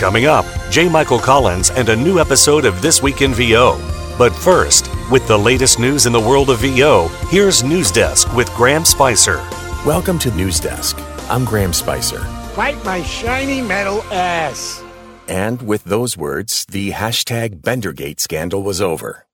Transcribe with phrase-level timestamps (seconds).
[0.00, 0.88] Coming up, J.
[0.88, 3.78] Michael Collins and a new episode of This Week in VO.
[4.16, 8.48] But first, with the latest news in the world of VO, here's News Desk with
[8.54, 9.46] Graham Spicer.
[9.84, 10.98] Welcome to News Desk.
[11.28, 12.20] I'm Graham Spicer.
[12.54, 14.82] Fight my shiny metal ass.
[15.28, 19.26] And with those words, the hashtag Bendergate scandal was over.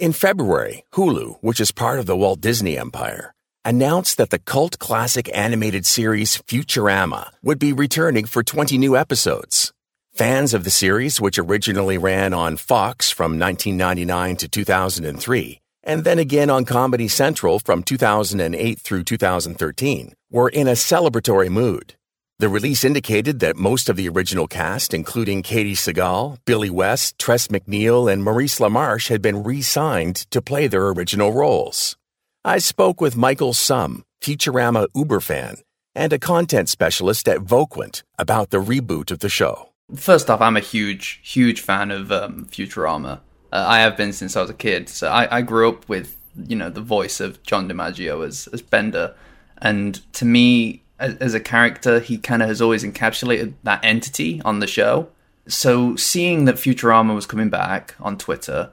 [0.00, 3.32] In February, Hulu, which is part of the Walt Disney Empire,
[3.64, 9.72] announced that the cult classic animated series Futurama would be returning for 20 new episodes.
[10.14, 16.18] Fans of the series, which originally ran on Fox from 1999 to 2003, and then
[16.18, 21.94] again on Comedy Central from 2008 through 2013, were in a celebratory mood.
[22.38, 27.48] The release indicated that most of the original cast, including Katey Sagal, Billy West, Tress
[27.48, 31.96] MacNeille, and Maurice LaMarche, had been re signed to play their original roles.
[32.44, 35.58] I spoke with Michael Sum, Futurama Uber fan,
[35.94, 39.69] and a content specialist at Voquent about the reboot of the show.
[39.96, 43.20] First off, I'm a huge, huge fan of um, Futurama.
[43.52, 44.88] Uh, I have been since I was a kid.
[44.88, 48.62] So I, I grew up with, you know, the voice of John DiMaggio as, as
[48.62, 49.14] Bender.
[49.58, 54.40] And to me, as, as a character, he kind of has always encapsulated that entity
[54.44, 55.08] on the show.
[55.48, 58.70] So seeing that Futurama was coming back on Twitter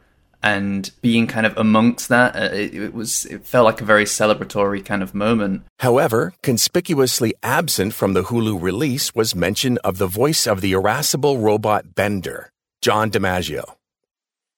[0.55, 4.05] and being kind of amongst that, uh, it, it, was it felt like a very
[4.05, 5.63] celebratory kind of moment.
[5.79, 11.39] However, conspicuously absent from the Hulu release was mention of the voice of the irascible
[11.39, 12.49] robot Bender,
[12.81, 13.75] John DiMaggio.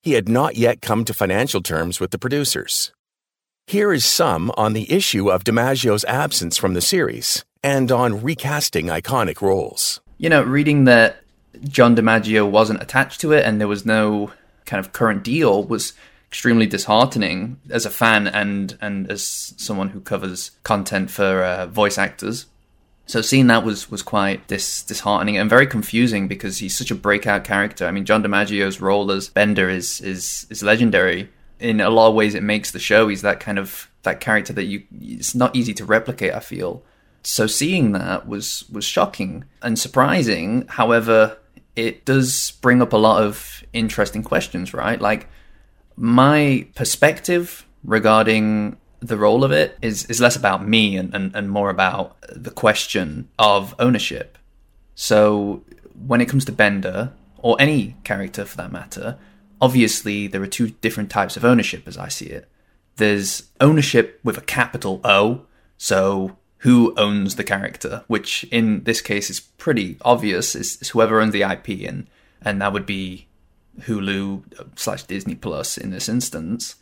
[0.04, 2.94] He had not yet come to financial terms with the producers.
[3.66, 8.88] Here is Sum on the issue of DiMaggio's absence from the series and on recasting
[8.88, 10.02] iconic roles.
[10.18, 11.24] You know, reading that
[11.64, 14.32] John DiMaggio wasn't attached to it and there was no
[14.70, 15.94] kind of current deal was
[16.30, 21.98] extremely disheartening as a fan and and as someone who covers content for uh, voice
[21.98, 22.46] actors.
[23.08, 26.96] So seeing that was was quite dis, disheartening and very confusing because he's such a
[26.96, 27.88] breakout character.
[27.88, 31.30] I mean, John DiMaggio's role as Bender is is is legendary.
[31.60, 33.08] In a lot of ways, it makes the show.
[33.08, 36.36] He's that kind of that character that you it's not easy to replicate.
[36.36, 36.84] I feel
[37.24, 37.48] so.
[37.48, 40.68] Seeing that was was shocking and surprising.
[40.68, 41.39] However,
[41.80, 45.00] it does bring up a lot of interesting questions, right?
[45.00, 45.30] Like
[45.96, 51.50] my perspective regarding the role of it is, is less about me and, and, and
[51.50, 54.38] more about the question of ownership.
[54.96, 55.64] So
[56.06, 59.18] when it comes to Bender, or any character for that matter,
[59.62, 62.50] obviously there are two different types of ownership as I see it.
[62.98, 65.46] There's ownership with a capital O,
[65.78, 71.34] so who owns the character, which in this case is pretty obvious, is, whoever owns
[71.34, 72.08] the IP, and
[72.42, 73.28] and that would be
[73.82, 74.44] Hulu
[74.78, 76.76] slash Disney Plus in this instance.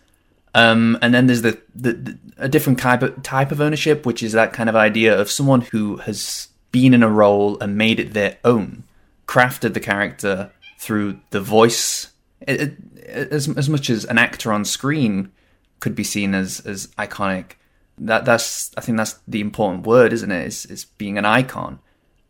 [0.54, 4.24] Um, and then there's the, the, the, a different type of, type of ownership, which
[4.24, 8.00] is that kind of idea of someone who has been in a role and made
[8.00, 8.84] it their own,
[9.28, 12.12] crafted the character through the voice.
[12.42, 12.78] It, it,
[13.08, 15.32] as as much as an actor on screen
[15.80, 17.54] could be seen as as iconic,
[17.97, 20.47] that that's I think that's the important word, isn't it?
[20.47, 21.80] Is is being an icon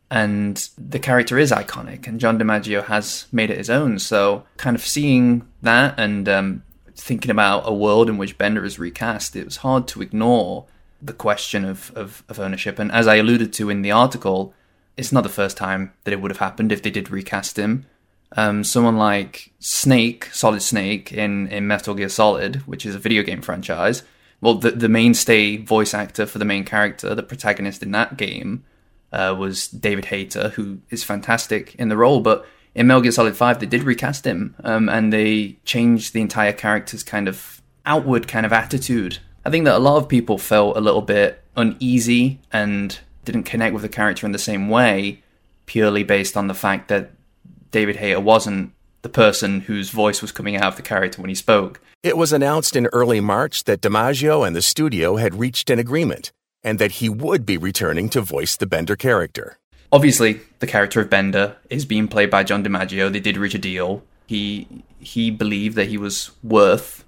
[0.09, 3.99] and the character is iconic, and John DiMaggio has made it his own.
[3.99, 6.63] So, kind of seeing that and um,
[6.95, 10.65] thinking about a world in which Bender is recast, it was hard to ignore
[11.01, 12.79] the question of, of, of ownership.
[12.79, 14.53] And as I alluded to in the article,
[14.95, 17.85] it's not the first time that it would have happened if they did recast him.
[18.35, 23.23] Um, someone like Snake, Solid Snake in, in Metal Gear Solid, which is a video
[23.23, 24.03] game franchise,
[24.41, 28.63] well, the, the mainstay voice actor for the main character, the protagonist in that game,
[29.11, 32.19] uh, was David Hayter, who is fantastic in the role.
[32.19, 36.21] But in Metal Gear Solid 5, they did recast him um, and they changed the
[36.21, 39.19] entire character's kind of outward kind of attitude.
[39.45, 43.73] I think that a lot of people felt a little bit uneasy and didn't connect
[43.73, 45.23] with the character in the same way
[45.65, 47.11] purely based on the fact that
[47.71, 48.73] David Hayter wasn't
[49.07, 51.79] the person whose voice was coming out of the character when he spoke.
[52.03, 56.33] It was announced in early March that DiMaggio and the studio had reached an agreement
[56.61, 59.59] and that he would be returning to voice the Bender character.
[59.93, 63.09] Obviously, the character of Bender is being played by John DiMaggio.
[63.11, 64.03] They did reach a deal.
[64.25, 64.67] He
[64.99, 67.05] he believed that he was worth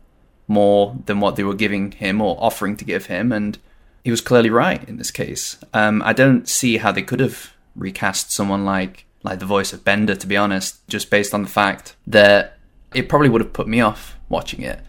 [0.48, 3.58] more than what they were giving him or offering to give him, and
[4.06, 5.58] he was clearly right in this case.
[5.74, 9.84] Um, I don't see how they could have recast someone like like the voice of
[9.84, 12.58] Bender, to be honest, just based on the fact that
[12.94, 14.80] it probably would have put me off watching it.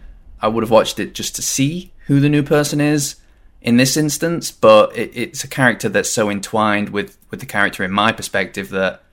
[0.41, 3.15] I would have watched it just to see who the new person is
[3.61, 7.83] in this instance, but it, it's a character that's so entwined with with the character
[7.83, 9.03] in my perspective that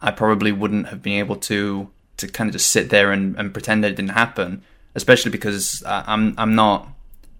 [0.00, 3.52] I probably wouldn't have been able to to kind of just sit there and, and
[3.52, 4.62] pretend that it didn't happen.
[4.94, 6.88] Especially because I'm I'm not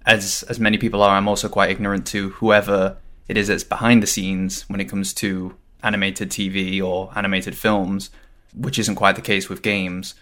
[0.04, 1.16] as as many people are.
[1.16, 2.98] I'm also quite ignorant to whoever
[3.28, 8.11] it is that's behind the scenes when it comes to animated TV or animated films.
[8.55, 10.14] which isn't quite the case with games,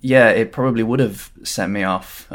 [0.00, 2.28] yeah, it probably would have set me off.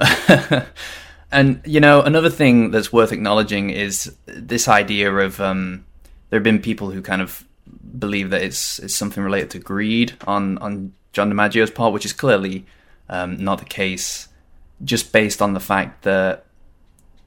[1.32, 5.86] and you know, another thing that's worth acknowledging is this idea of um,
[6.30, 7.48] there have been people who kind of
[7.98, 12.14] believe that it's it's something related to greed on on John DiMaggio's part, which is
[12.14, 12.66] clearly
[13.10, 14.28] um, not the case,
[14.84, 16.46] just based on the fact that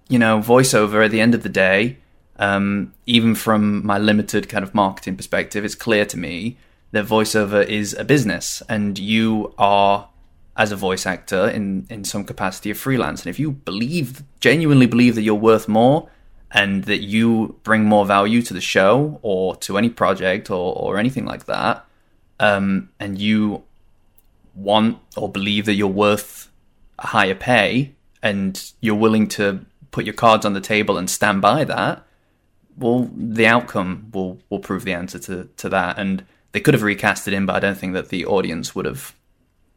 [0.09, 1.99] you know voiceover at the end of the day,
[2.38, 6.56] um, even from my limited kind of marketing perspective, it's clear to me
[6.93, 10.09] that voiceover is a business, and you are
[10.56, 13.23] as a voice actor in in some capacity of freelance.
[13.23, 16.09] And if you believe genuinely believe that you're worth more
[16.50, 20.97] and that you bring more value to the show or to any project or, or
[20.99, 21.85] anything like that,
[22.41, 23.62] um, and you
[24.55, 26.50] want or believe that you're worth
[26.99, 27.93] a higher pay
[28.23, 32.06] and you're willing to put your cards on the table and stand by that,
[32.76, 35.99] well, the outcome will will prove the answer to, to that.
[35.99, 39.14] And they could have recasted him, but I don't think that the audience would have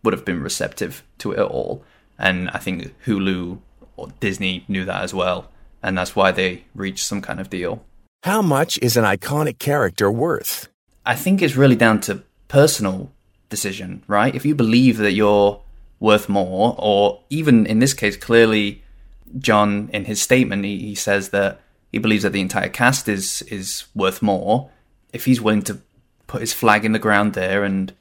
[0.04, 1.84] would have been receptive to it at all.
[2.18, 3.60] And I think Hulu
[3.98, 5.50] or Disney knew that as well,
[5.82, 7.84] and that's why they reached some kind of deal.
[8.24, 10.68] How much is an iconic character worth?
[11.06, 13.12] I think it's really down to personal
[13.50, 14.36] decision, right?
[14.36, 15.62] If you believe that you're
[16.00, 18.84] worth more, or even in this case, clearly,
[19.38, 21.62] John in his statement he, he says that
[21.92, 24.70] he believes that the entire cast is is worth more.
[25.12, 25.80] If he's willing to
[26.28, 27.94] put his flag in the ground there and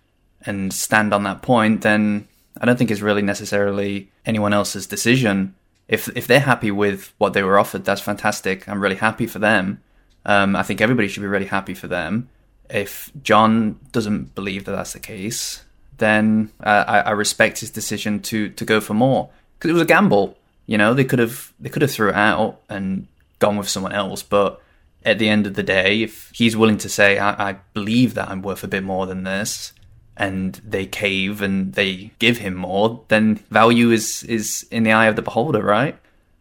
[0.42, 2.28] and stand on that point, then
[2.60, 5.54] I don't think it's really necessarily anyone else's decision.
[5.88, 8.68] If if they're happy with what they were offered, that's fantastic.
[8.68, 9.82] I'm really happy for them.
[10.24, 12.28] Um, I think everybody should be really happy for them.
[12.68, 15.64] If John doesn't believe that that's the case,
[15.96, 19.82] then uh, I, I, respect his decision to to go for more because it was
[19.82, 20.36] a gamble.
[20.66, 23.06] You know, they could have they could have threw it out and
[23.38, 24.60] gone with someone else, but
[25.04, 28.28] at the end of the day, if he's willing to say, I, I believe that
[28.28, 29.72] I'm worth a bit more than this,
[30.16, 35.06] and they cave and they give him more, then value is is in the eye
[35.06, 35.96] of the beholder, right?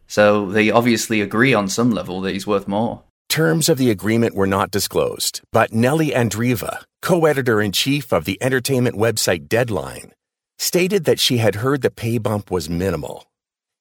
[0.08, 3.02] So they obviously agree on some level that he's worth more.
[3.28, 8.42] Terms of the agreement were not disclosed, but Nellie Andreeva, co-editor in chief of the
[8.42, 10.12] entertainment website Deadline,
[10.58, 13.26] stated that she had heard the pay bump was minimal.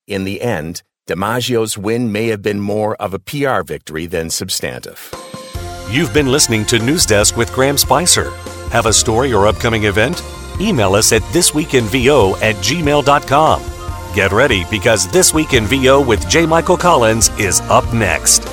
[0.06, 5.09] In the end, DiMaggio's win may have been more of a PR victory than substantive.
[5.89, 8.31] You've been listening to News Desk with Graham Spicer.
[8.71, 10.21] Have a story or upcoming event?
[10.59, 13.62] Email us at thisweekinvo at gmail.com.
[14.13, 16.45] Get ready because This Week in VO with J.
[16.45, 18.44] Michael Collins is up next.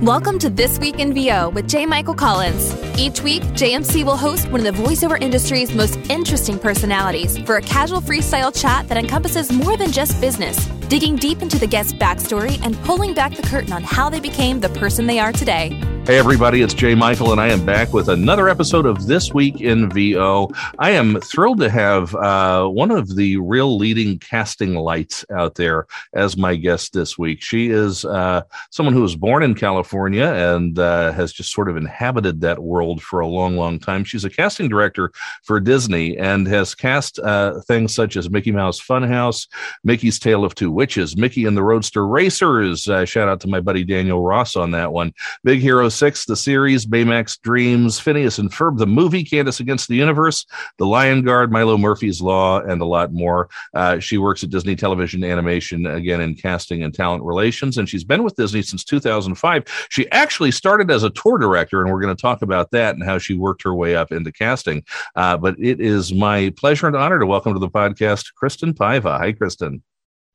[0.00, 1.86] Welcome to This Week in VO with J.
[1.86, 2.91] Michael Collins.
[2.98, 7.62] Each week, JMC will host one of the voiceover industry's most interesting personalities for a
[7.62, 12.60] casual freestyle chat that encompasses more than just business, digging deep into the guest's backstory
[12.62, 15.70] and pulling back the curtain on how they became the person they are today.
[16.04, 16.96] Hey, everybody, it's J.
[16.96, 20.50] Michael, and I am back with another episode of This Week in VO.
[20.80, 25.86] I am thrilled to have uh, one of the real leading casting lights out there
[26.12, 27.40] as my guest this week.
[27.40, 31.76] She is uh, someone who was born in California and uh, has just sort of
[31.76, 34.04] inhabited that world for a long, long time.
[34.04, 35.12] She's a casting director
[35.42, 39.46] for Disney and has cast uh, things such as Mickey Mouse Funhouse,
[39.84, 42.88] Mickey's Tale of Two Witches, Mickey and the Roadster Racers.
[42.88, 45.12] Uh, shout out to my buddy Daniel Ross on that one.
[45.44, 49.96] Big Hero 6, the series, Baymax Dreams, Phineas and Ferb, the movie, Candace Against the
[49.96, 50.46] Universe,
[50.78, 53.48] The Lion Guard, Milo Murphy's Law, and a lot more.
[53.74, 58.04] Uh, she works at Disney Television Animation, again in casting and talent relations, and she's
[58.04, 59.64] been with Disney since 2005.
[59.90, 63.04] She actually started as a tour director, and we're going to talk about that and
[63.04, 64.84] how she worked her way up into casting.
[65.14, 69.18] Uh, but it is my pleasure and honor to welcome to the podcast Kristen Paiva.
[69.18, 69.82] Hi, Kristen.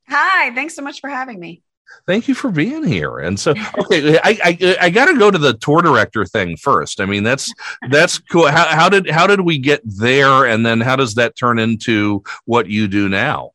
[0.08, 1.62] Hi, thanks so much for having me
[2.06, 3.20] thank you for being here.
[3.20, 7.00] And so, okay, I I, I got to go to the tour director thing first.
[7.00, 7.54] I mean, that's
[7.90, 8.48] that's cool.
[8.48, 12.24] How, how did how did we get there, and then how does that turn into
[12.46, 13.52] what you do now?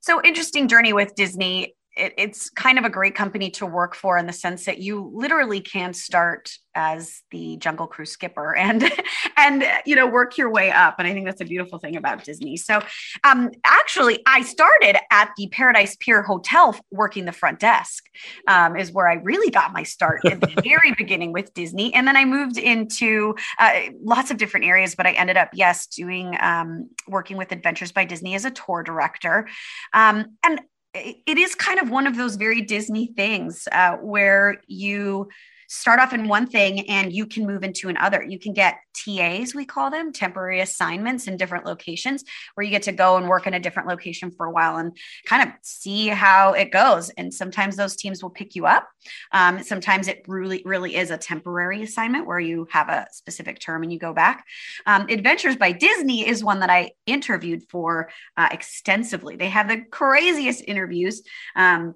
[0.00, 4.16] So interesting journey with Disney it, it's kind of a great company to work for
[4.16, 8.90] in the sense that you literally can start as the jungle cruise skipper and
[9.36, 10.94] and you know work your way up.
[10.98, 12.56] And i think that's a beautiful thing about disney.
[12.56, 12.80] So
[13.24, 18.04] um actually i started at the paradise pier hotel working the front desk
[18.48, 21.92] um, is where i really got my start at the very beginning with disney.
[21.94, 25.86] And then i moved into uh, lots of different areas but i ended up yes
[25.86, 29.46] doing um, working with adventures by disney as a tour director.
[29.92, 30.60] Um, and
[30.94, 35.28] it is kind of one of those very Disney things uh, where you
[35.72, 38.22] start off in one thing and you can move into another.
[38.22, 42.24] You can get TAs, we call them temporary assignments in different locations
[42.54, 44.94] where you get to go and work in a different location for a while and
[45.26, 47.08] kind of see how it goes.
[47.10, 48.86] And sometimes those teams will pick you up.
[49.32, 53.82] Um, sometimes it really, really is a temporary assignment where you have a specific term
[53.82, 54.44] and you go back.
[54.84, 59.36] Um, Adventures by Disney is one that I interviewed for uh, extensively.
[59.36, 61.22] They have the craziest interviews.
[61.56, 61.94] Um,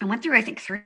[0.00, 0.82] I went through, I think, three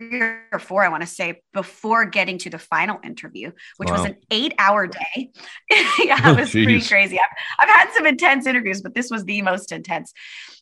[0.00, 3.96] or four, I want to say, before getting to the final interview, which wow.
[3.96, 5.30] was an eight hour day.
[6.04, 7.18] yeah, it was pretty crazy.
[7.18, 10.12] I've, I've, had some intense interviews, but this was the most intense.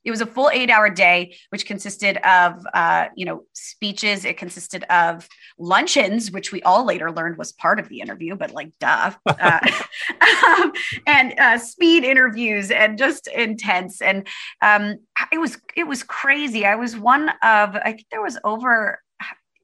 [0.05, 4.25] It was a full eight hour day, which consisted of, uh, you know, speeches.
[4.25, 8.53] It consisted of luncheons, which we all later learned was part of the interview, but
[8.53, 9.13] like, duh.
[9.27, 9.61] uh,
[10.61, 10.73] um,
[11.07, 14.03] and uh, speed interviews and just intense.
[14.03, 14.27] And
[14.61, 14.99] um,
[15.31, 16.67] it was, it was crazy.
[16.67, 18.99] I was one of, I think there was over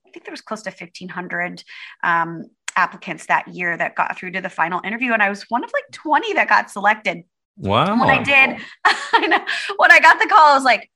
[0.09, 1.63] I think there was close to 1,500
[2.03, 2.45] um,
[2.77, 5.13] applicants that year that got through to the final interview.
[5.13, 7.25] And I was one of like 20 that got selected.
[7.59, 7.99] Wow.
[7.99, 8.59] When I did,
[9.77, 10.91] when I got the call, I was like,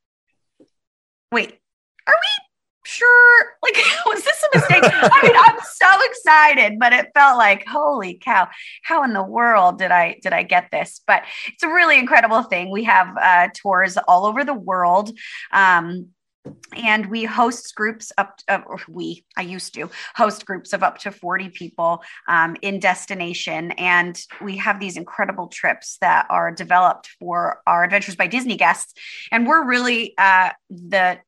[1.30, 1.58] wait,
[2.06, 2.44] are we
[2.84, 3.44] sure?
[3.62, 3.76] Like,
[4.06, 4.84] was this a mistake?
[4.84, 8.48] I mean, I'm so excited, but it felt like, holy cow,
[8.82, 11.00] how in the world did I did I get this?
[11.06, 12.70] But it's a really incredible thing.
[12.70, 15.10] We have uh, tours all over the world.
[15.52, 16.10] Um,
[16.76, 20.98] and we host groups up to, uh, we i used to host groups of up
[20.98, 27.08] to 40 people um, in destination and we have these incredible trips that are developed
[27.18, 28.94] for our adventures by disney guests
[29.30, 31.18] and we're really uh, the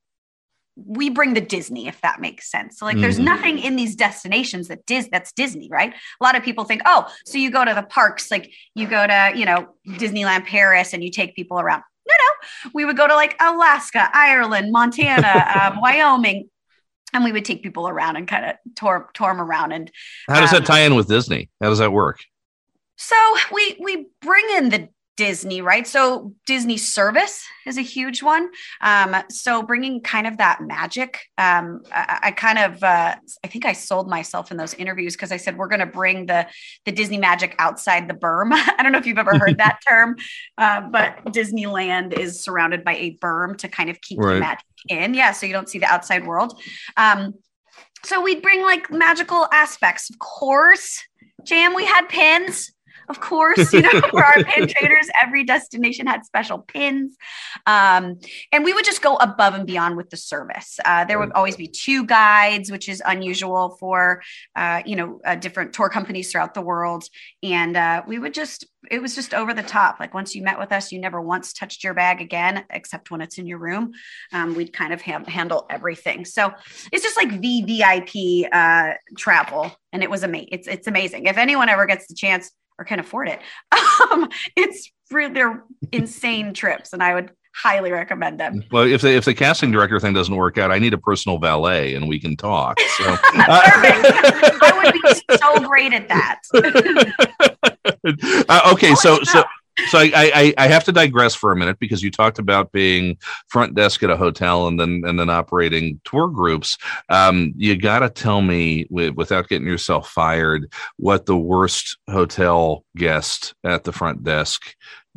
[0.77, 2.79] we bring the Disney, if that makes sense.
[2.79, 3.03] So like, mm-hmm.
[3.03, 5.93] there's nothing in these destinations that Dis that's Disney, right?
[5.93, 9.07] A lot of people think, oh, so you go to the parks, like you go
[9.07, 11.85] to, you know, Disneyland Paris, and you take people around.
[12.07, 12.71] No, no.
[12.75, 16.49] We would go to like Alaska, Ireland, Montana, um, Wyoming,
[17.13, 19.73] and we would take people around and kind of tour tour them around.
[19.73, 19.91] And
[20.29, 21.51] how does um, that tie in with Disney?
[21.61, 22.21] How does that work?
[22.97, 23.17] So
[23.53, 25.87] we we bring in the Disney, right?
[25.87, 28.51] So Disney service is a huge one.
[28.81, 33.65] Um, so bringing kind of that magic, um, I, I, kind of, uh, I think
[33.65, 36.47] I sold myself in those interviews because I said we're going to bring the
[36.85, 38.53] the Disney magic outside the berm.
[38.53, 40.17] I don't know if you've ever heard that term,
[40.59, 44.35] uh, but Disneyland is surrounded by a berm to kind of keep right.
[44.35, 45.15] the magic in.
[45.15, 46.61] Yeah, so you don't see the outside world.
[46.97, 47.35] Um,
[48.03, 51.01] so we'd bring like magical aspects, of course.
[51.45, 52.74] Jam, we had pins
[53.09, 57.17] of course, you know, for our pin traders, every destination had special pins.
[57.67, 58.19] Um,
[58.53, 60.79] and we would just go above and beyond with the service.
[60.85, 64.23] Uh, there would always be two guides, which is unusual for,
[64.57, 67.05] uh, you know, uh, different tour companies throughout the world.
[67.43, 70.01] And uh, we would just, it was just over the top.
[70.01, 73.21] Like once you met with us, you never once touched your bag again, except when
[73.21, 73.93] it's in your room.
[74.33, 76.25] Um, we'd kind of ha- handle everything.
[76.25, 76.53] So
[76.93, 79.75] it's just like VVIP uh, travel.
[79.93, 80.49] And it was amazing.
[80.53, 81.27] It's, it's amazing.
[81.27, 83.41] If anyone ever gets the chance, or can afford it.
[84.11, 85.63] Um, it's really, they're
[85.93, 88.65] insane trips, and I would highly recommend them.
[88.73, 91.39] Well, if the if the casting director thing doesn't work out, I need a personal
[91.39, 92.81] valet, and we can talk.
[92.81, 93.05] So.
[93.07, 96.41] I would be so great at that.
[98.49, 99.45] uh, okay, so so
[99.89, 103.19] so I, I, I have to digress for a minute because you talked about being
[103.49, 106.79] front desk at a hotel and then and then operating tour groups.
[107.09, 113.55] Um, you got to tell me without getting yourself fired what the worst hotel guest
[113.65, 114.63] at the front desk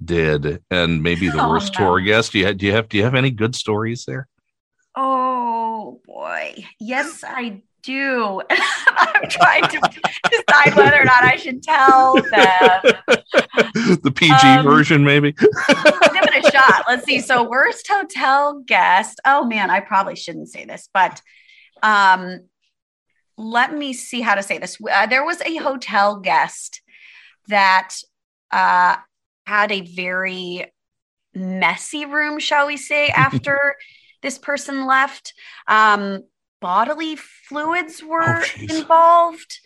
[0.03, 1.85] did, and maybe the oh, worst no.
[1.85, 2.31] tour guest.
[2.31, 4.27] Do you have, do you have do you have any good stories there?
[4.95, 8.41] Oh boy, yes, I do.
[8.49, 9.79] I'm trying to
[10.29, 12.93] decide whether or not I should tell them.
[14.03, 15.31] The PG um, version, maybe.
[15.31, 16.83] give it a shot.
[16.87, 17.19] Let's see.
[17.19, 19.19] So, worst hotel guest.
[19.25, 21.21] Oh man, I probably shouldn't say this, but
[21.81, 22.41] um,
[23.37, 24.77] let me see how to say this.
[24.91, 26.81] Uh, there was a hotel guest
[27.47, 27.95] that
[28.51, 28.97] uh,
[29.45, 30.71] had a very
[31.33, 33.75] messy room, shall we say, after
[34.21, 35.33] this person left.
[35.67, 36.23] Um,
[36.61, 39.59] bodily fluids were oh, involved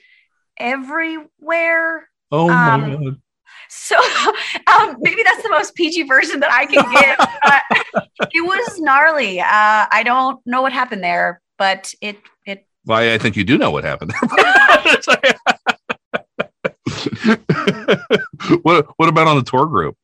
[0.57, 2.09] everywhere.
[2.31, 3.21] Oh um, my god.
[3.69, 3.95] So
[4.67, 7.15] um, maybe that's the most PG version that I can give.
[7.43, 7.59] uh,
[8.33, 9.39] it was gnarly.
[9.39, 9.45] Uh,
[9.89, 12.65] I don't know what happened there, but it it.
[12.83, 14.13] Why I think you do know what happened.
[18.63, 19.95] what what about on the tour group?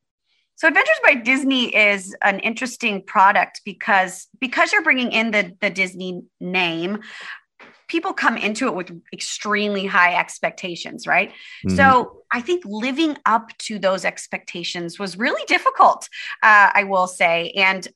[0.58, 5.70] So Adventures by Disney is an interesting product because because you're bringing in the the
[5.70, 6.98] Disney name,
[7.86, 11.30] people come into it with extremely high expectations, right?
[11.30, 11.76] Mm-hmm.
[11.76, 16.08] So I think living up to those expectations was really difficult,
[16.42, 17.52] uh, I will say.
[17.52, 17.86] And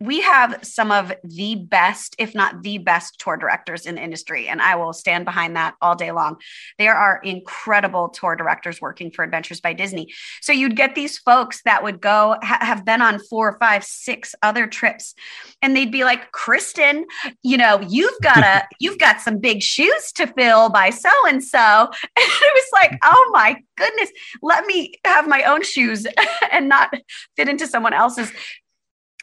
[0.00, 4.48] we have some of the best, if not the best, tour directors in the industry,
[4.48, 6.40] and I will stand behind that all day long.
[6.78, 10.12] There are incredible tour directors working for Adventures by Disney.
[10.40, 14.34] So you'd get these folks that would go ha- have been on four, five, six
[14.42, 15.14] other trips,
[15.60, 17.04] and they'd be like, "Kristen,
[17.42, 21.44] you know, you've got a you've got some big shoes to fill by so and
[21.44, 26.06] so," and it was like, "Oh my goodness, let me have my own shoes
[26.50, 26.90] and not
[27.36, 28.32] fit into someone else's."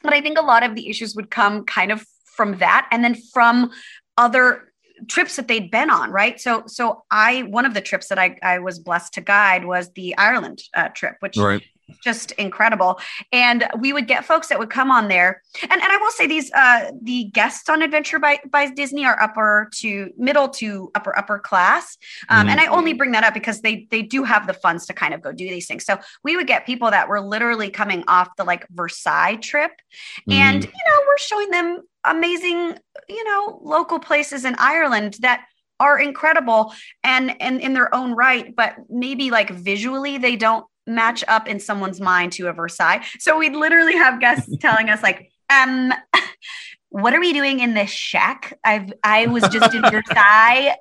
[0.04, 3.04] But I think a lot of the issues would come kind of from that and
[3.04, 3.72] then from
[4.18, 4.72] other
[5.08, 6.40] trips that they'd been on right?
[6.40, 9.92] So so i one of the trips that i, I was blessed to guide was
[9.94, 11.64] the ireland uh, trip which right
[12.04, 13.00] just incredible.
[13.32, 15.42] And we would get folks that would come on there.
[15.62, 19.22] And, and I will say these uh, the guests on Adventure by, by Disney are
[19.22, 21.98] upper to middle to upper upper class.
[22.30, 22.50] Um, mm-hmm.
[22.50, 25.14] And I only bring that up because they they do have the funds to kind
[25.14, 25.86] of go do these things.
[25.86, 30.34] So we would get people that were literally coming off the like Versailles trip, mm-hmm.
[30.34, 32.78] and you know we're showing them amazing
[33.10, 35.46] you know local places in Ireland that
[35.80, 41.24] are incredible and and in their own right but maybe like visually they don't match
[41.28, 43.06] up in someone's mind to a Versailles.
[43.20, 45.94] So we'd literally have guests telling us like, um,
[46.90, 48.58] what are we doing in this shack?
[48.64, 50.76] I've I was just in Versailles.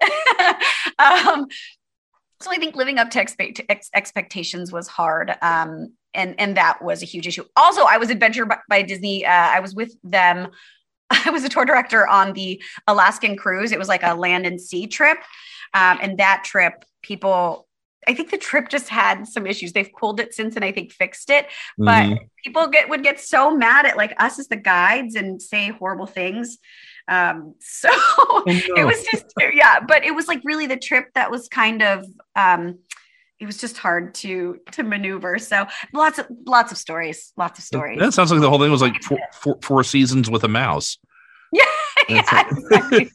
[0.99, 1.47] um,
[2.41, 5.35] so I think living up to expect, ex- expectations was hard.
[5.43, 7.45] Um, and and that was a huge issue.
[7.57, 9.27] Also, I was Adventure by, by Disney.
[9.27, 10.49] Uh, I was with them.
[11.11, 13.71] I was a tour director on the Alaskan cruise.
[13.71, 15.19] It was like a land and sea trip,
[15.75, 17.66] um, and that trip, people
[18.07, 19.73] I think the trip just had some issues.
[19.73, 21.47] They've pulled it since and I think fixed it.
[21.77, 22.25] But mm-hmm.
[22.45, 26.07] people get would get so mad at like us as the guides and say horrible
[26.07, 26.59] things.
[27.09, 28.75] Um, so oh, no.
[28.77, 32.05] it was just yeah, but it was like really the trip that was kind of
[32.37, 32.79] um
[33.39, 35.39] it was just hard to to maneuver.
[35.39, 37.99] So lots of lots of stories, lots of stories.
[37.99, 40.99] That sounds like the whole thing was like four, four, four seasons with a mouse.
[41.53, 41.65] Yeah,
[42.09, 43.11] yeah, exactly.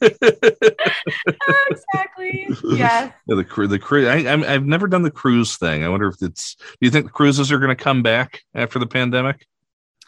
[1.70, 2.46] exactly.
[2.64, 3.12] Yes.
[3.26, 3.70] Yeah, the cruise.
[3.70, 4.08] The cruise.
[4.08, 5.84] I, have never done the cruise thing.
[5.84, 6.56] I wonder if it's.
[6.56, 9.46] Do you think the cruises are going to come back after the pandemic?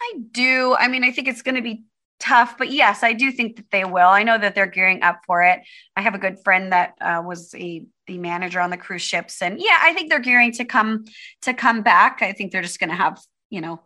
[0.00, 0.76] I do.
[0.78, 1.84] I mean, I think it's going to be
[2.20, 4.08] tough, but yes, I do think that they will.
[4.08, 5.60] I know that they're gearing up for it.
[5.96, 9.40] I have a good friend that uh, was a the manager on the cruise ships,
[9.40, 11.04] and yeah, I think they're gearing to come
[11.42, 12.20] to come back.
[12.22, 13.80] I think they're just going to have you know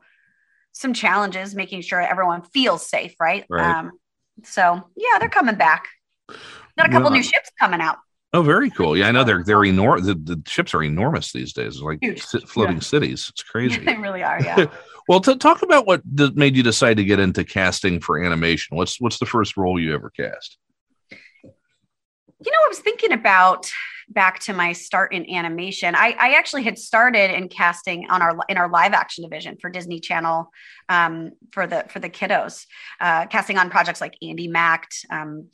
[0.72, 3.44] some challenges making sure everyone feels safe, right?
[3.50, 3.78] right.
[3.78, 3.92] Um,
[4.44, 5.88] so yeah, they're coming back.
[6.76, 7.98] Got a couple new ships coming out.
[8.32, 8.96] Oh, very cool.
[8.96, 10.06] Yeah, I know they're they're enormous.
[10.06, 11.80] The, the ships are enormous these days.
[11.80, 12.00] like
[12.46, 12.82] floating yeah.
[12.82, 13.26] cities.
[13.30, 13.78] It's crazy.
[13.78, 14.40] they really are.
[14.42, 14.66] Yeah.
[15.08, 16.02] well, to talk about what
[16.34, 18.76] made you decide to get into casting for animation.
[18.76, 20.58] What's what's the first role you ever cast?
[21.10, 23.70] You know, I was thinking about
[24.10, 25.94] back to my start in animation.
[25.94, 29.70] I, I actually had started in casting on our in our live action division for
[29.70, 30.50] Disney Channel
[30.88, 32.64] um, for the for the kiddos,
[33.00, 35.48] uh, casting on projects like Andy Macked, um,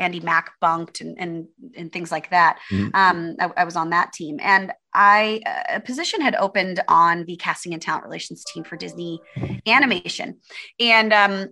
[0.00, 1.46] Andi Mack Bunk'd and, and,
[1.76, 2.58] and things like that.
[2.70, 2.88] Mm-hmm.
[2.94, 7.36] Um, I, I, was on that team, and I a position had opened on the
[7.36, 9.20] casting and talent relations team for Disney
[9.66, 10.38] Animation,
[10.78, 11.48] and um,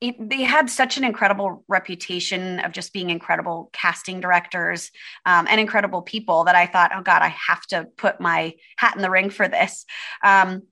[0.00, 4.90] it, they had such an incredible reputation of just being incredible casting directors
[5.26, 8.94] um, and incredible people that I thought, oh God, I have to put my hat
[8.94, 9.84] in the ring for this.
[10.22, 10.62] Um,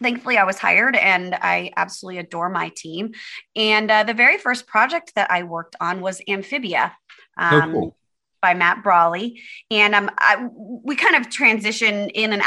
[0.00, 3.12] thankfully, I was hired and I absolutely adore my team.
[3.54, 6.96] And uh, the very first project that I worked on was Amphibia.
[7.38, 7.96] Oh, um, oh, cool.
[8.40, 12.42] By Matt Braly and um, I, we kind of transition in and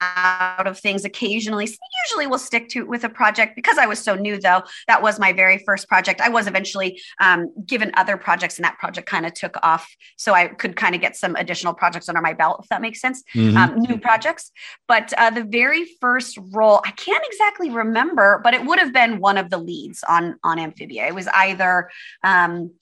[0.00, 1.64] out of things occasionally.
[2.06, 3.56] Usually we'll stick to with a project.
[3.56, 6.20] Because i was so new though that was my very first project.
[6.20, 9.88] I was eventually um, given other projects and that project kind of took off.
[10.16, 13.00] So i could kind of get some additional projects under my belt if that makes
[13.00, 13.22] sense.
[13.34, 13.56] Mm-hmm.
[13.56, 14.50] um, new projects.
[14.86, 19.20] But uh, the very first role i can't exactly remember but it would have been
[19.20, 21.06] one of the leads on on amphibia.
[21.06, 21.90] It was either
[22.22, 22.72] um,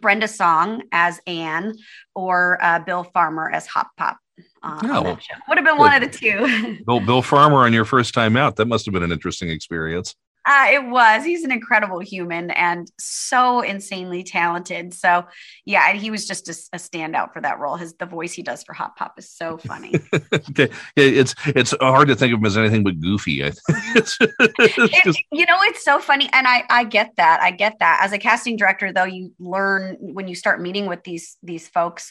[0.00, 1.74] brenda song as anne
[2.14, 4.18] or uh, bill farmer as hop pop
[4.62, 5.16] uh,
[5.48, 6.78] would have been one of the two.
[6.86, 8.56] Bill, Bill Farmer on your first time out.
[8.56, 10.14] That must have been an interesting experience.
[10.48, 11.26] Uh, it was.
[11.26, 14.94] He's an incredible human and so insanely talented.
[14.94, 15.26] So,
[15.66, 17.76] yeah, he was just a, a, standout for that role.
[17.76, 19.92] His the voice he does for Hop Pop is so funny.
[20.96, 23.44] it's it's hard to think of him as anything but goofy.
[23.44, 25.22] I it's, it's just...
[25.30, 27.40] you know, it's so funny, and I I get that.
[27.42, 28.00] I get that.
[28.02, 32.10] As a casting director, though, you learn when you start meeting with these these folks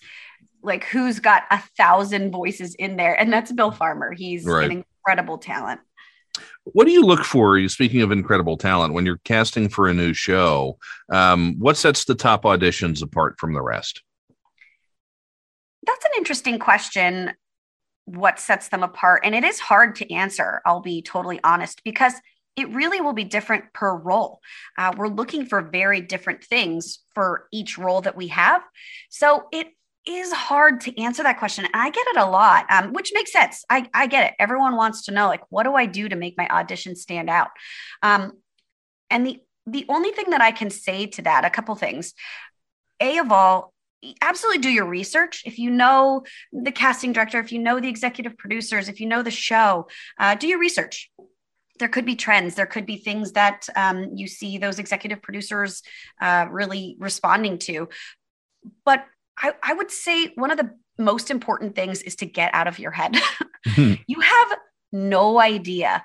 [0.62, 4.66] like who's got a thousand voices in there and that's bill farmer he's right.
[4.66, 5.80] an incredible talent
[6.66, 10.14] what do you look for speaking of incredible talent when you're casting for a new
[10.14, 10.78] show
[11.12, 14.02] um, what sets the top auditions apart from the rest
[15.86, 17.32] that's an interesting question
[18.06, 22.14] what sets them apart and it is hard to answer i'll be totally honest because
[22.58, 24.42] it really will be different per role.
[24.78, 28.64] Uh, we're looking for very different things for each role that we have.
[29.10, 29.68] So it
[30.08, 31.68] is hard to answer that question.
[31.74, 33.66] I get it a lot, um, which makes sense.
[33.70, 34.36] I, I get it.
[34.40, 37.50] Everyone wants to know, like, what do I do to make my audition stand out?
[38.02, 38.34] Um,
[39.10, 42.14] and the the only thing that I can say to that, a couple things.
[43.02, 43.74] A of all,
[44.22, 45.44] absolutely do your research.
[45.46, 49.24] If you know the casting director, if you know the executive producers, if you know
[49.24, 49.90] the show,
[50.20, 51.12] uh, do your research.
[51.80, 52.56] There could be trends.
[52.56, 55.84] There could be things that um, you see those executive producers
[56.22, 57.90] uh, really responding to.
[58.86, 59.06] But
[59.38, 62.80] I, I would say one of the most important things is to get out of
[62.80, 63.16] your head.
[63.76, 64.58] you have
[64.92, 66.04] no idea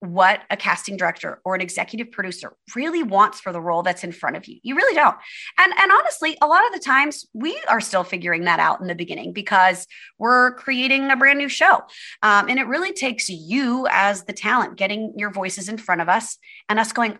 [0.00, 4.12] what a casting director or an executive producer really wants for the role that's in
[4.12, 4.58] front of you.
[4.62, 5.16] You really don't.
[5.58, 8.86] And and honestly, a lot of the times we are still figuring that out in
[8.86, 9.86] the beginning because
[10.18, 11.82] we're creating a brand new show.
[12.22, 16.08] Um, and it really takes you as the talent getting your voices in front of
[16.08, 17.18] us and us going,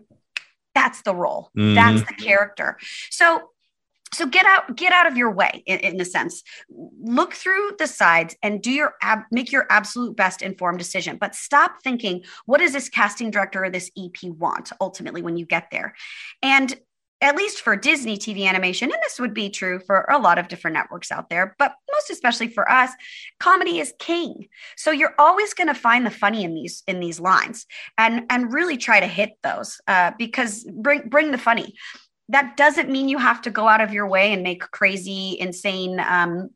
[0.75, 1.49] that's the role.
[1.57, 1.75] Mm-hmm.
[1.75, 2.77] That's the character.
[3.09, 3.49] So
[4.15, 6.43] so get out get out of your way in, in, a sense.
[6.69, 11.17] Look through the sides and do your ab, make your absolute best informed decision.
[11.17, 15.45] But stop thinking what does this casting director or this ep want ultimately when you
[15.45, 15.95] get there?
[16.41, 16.75] And
[17.21, 20.49] at least for disney tv animation and this would be true for a lot of
[20.49, 22.91] different networks out there but most especially for us
[23.39, 24.47] comedy is king.
[24.77, 27.65] So you're always going to find the funny in these in these lines
[27.97, 31.75] and and really try to hit those uh, because bring bring the funny
[32.29, 35.99] that doesn't mean you have to go out of your way and make crazy, insane,
[35.99, 36.49] um,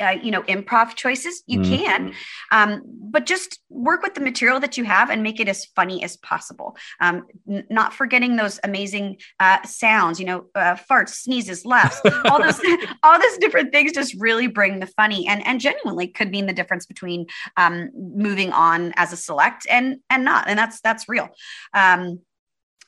[0.00, 1.42] uh, you know, improv choices.
[1.46, 1.74] You mm-hmm.
[1.74, 2.14] can,
[2.52, 6.04] um, but just work with the material that you have and make it as funny
[6.04, 6.76] as possible.
[7.00, 12.40] Um, n- not forgetting those amazing uh, sounds, you know, uh, farts, sneezes, laughs, all
[12.40, 12.60] those,
[13.02, 13.92] all those different things.
[13.92, 18.52] Just really bring the funny and and genuinely could mean the difference between um, moving
[18.52, 20.48] on as a select and and not.
[20.48, 21.28] And that's that's real.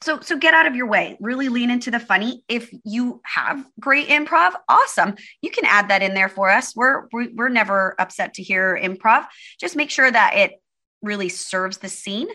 [0.00, 1.16] So so get out of your way.
[1.20, 2.44] Really lean into the funny.
[2.48, 5.16] If you have great improv awesome.
[5.42, 6.74] You can add that in there for us.
[6.76, 9.26] We're we're never upset to hear improv.
[9.60, 10.52] Just make sure that it
[11.02, 12.28] really serves the scene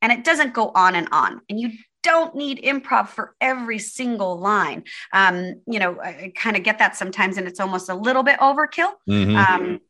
[0.00, 1.40] and it doesn't go on and on.
[1.48, 1.72] And you
[2.02, 4.84] don't need improv for every single line.
[5.12, 8.22] Um, you know i, I kind of get that sometimes and it's almost a little
[8.22, 8.92] bit overkill.
[9.08, 9.36] Mm-hmm.
[9.36, 9.80] um,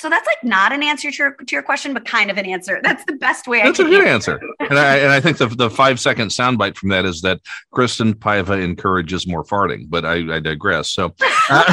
[0.00, 2.46] so that's like not an answer to your, to your question, but kind of an
[2.46, 2.80] answer.
[2.82, 3.62] That's the best way.
[3.62, 4.40] That's a good answer.
[4.58, 8.14] and I and I think the the five second soundbite from that is that Kristen
[8.14, 9.90] Paiva encourages more farting.
[9.90, 10.90] But I, I digress.
[10.90, 11.14] So
[11.50, 11.64] uh,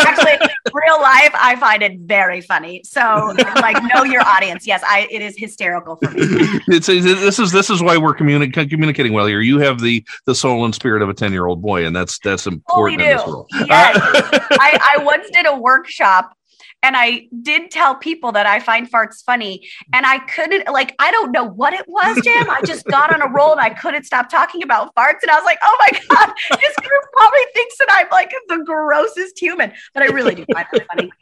[0.06, 2.82] actually, real life, I find it very funny.
[2.84, 4.66] So like, know your audience.
[4.66, 6.20] Yes, I it is hysterical for me.
[6.68, 9.40] it's this is this is why we're communi- communicating well here.
[9.40, 12.18] You have the the soul and spirit of a ten year old boy, and that's
[12.18, 13.46] that's important oh, in this world.
[13.50, 16.36] Yes, I, I once did a workshop
[16.82, 19.68] and I did tell people that I find farts funny.
[19.92, 22.50] And I couldn't, like, I don't know what it was, Jim.
[22.50, 25.22] I just got on a roll and I couldn't stop talking about farts.
[25.22, 28.64] And I was like, oh my God, this group probably thinks that I'm like the
[28.64, 29.72] grossest human.
[29.94, 31.12] But I really do find that funny.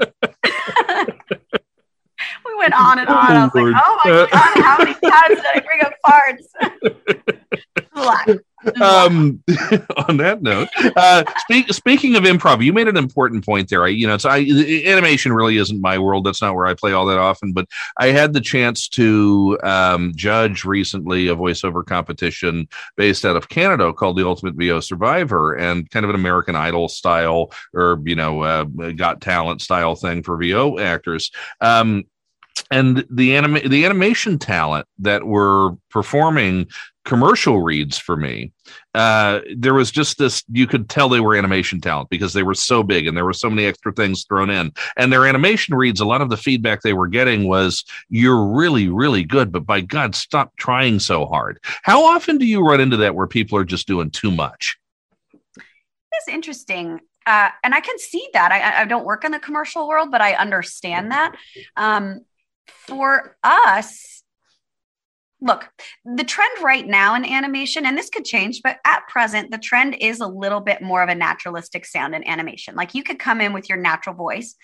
[2.47, 3.33] we went on and on.
[3.33, 6.47] I was like, oh, oh my God, how many times did I bring up farts?
[8.81, 9.43] um,
[10.09, 13.85] on that note, uh, speak, speaking of improv, you made an important point there.
[13.85, 16.25] I, you know, it's I, animation really isn't my world.
[16.25, 17.53] That's not where I play all that often.
[17.53, 17.67] But
[17.99, 23.93] I had the chance to um, judge recently a voiceover competition based out of Canada
[23.93, 28.43] called the Ultimate VO Survivor, and kind of an American Idol style or you know,
[28.43, 31.31] uh, Got Talent style thing for VO actors.
[31.61, 32.05] Um,
[32.71, 36.67] and the anima- the animation talent that were performing
[37.11, 38.53] commercial reads for me
[38.95, 42.55] uh, there was just this you could tell they were animation talent because they were
[42.55, 45.99] so big and there were so many extra things thrown in and their animation reads
[45.99, 49.81] a lot of the feedback they were getting was you're really really good but by
[49.81, 53.65] god stop trying so hard how often do you run into that where people are
[53.65, 54.79] just doing too much
[56.13, 58.51] it's interesting uh, and I can see that.
[58.51, 61.37] I, I, don't work in the commercial world, but I understand that.
[61.77, 62.25] Um,
[62.67, 64.10] for us,
[65.41, 65.69] look,
[66.05, 69.97] the trend right now in animation, and this could change, but at present, the trend
[70.01, 72.75] is a little bit more of a naturalistic sound in animation.
[72.75, 74.57] Like you could come in with your natural voice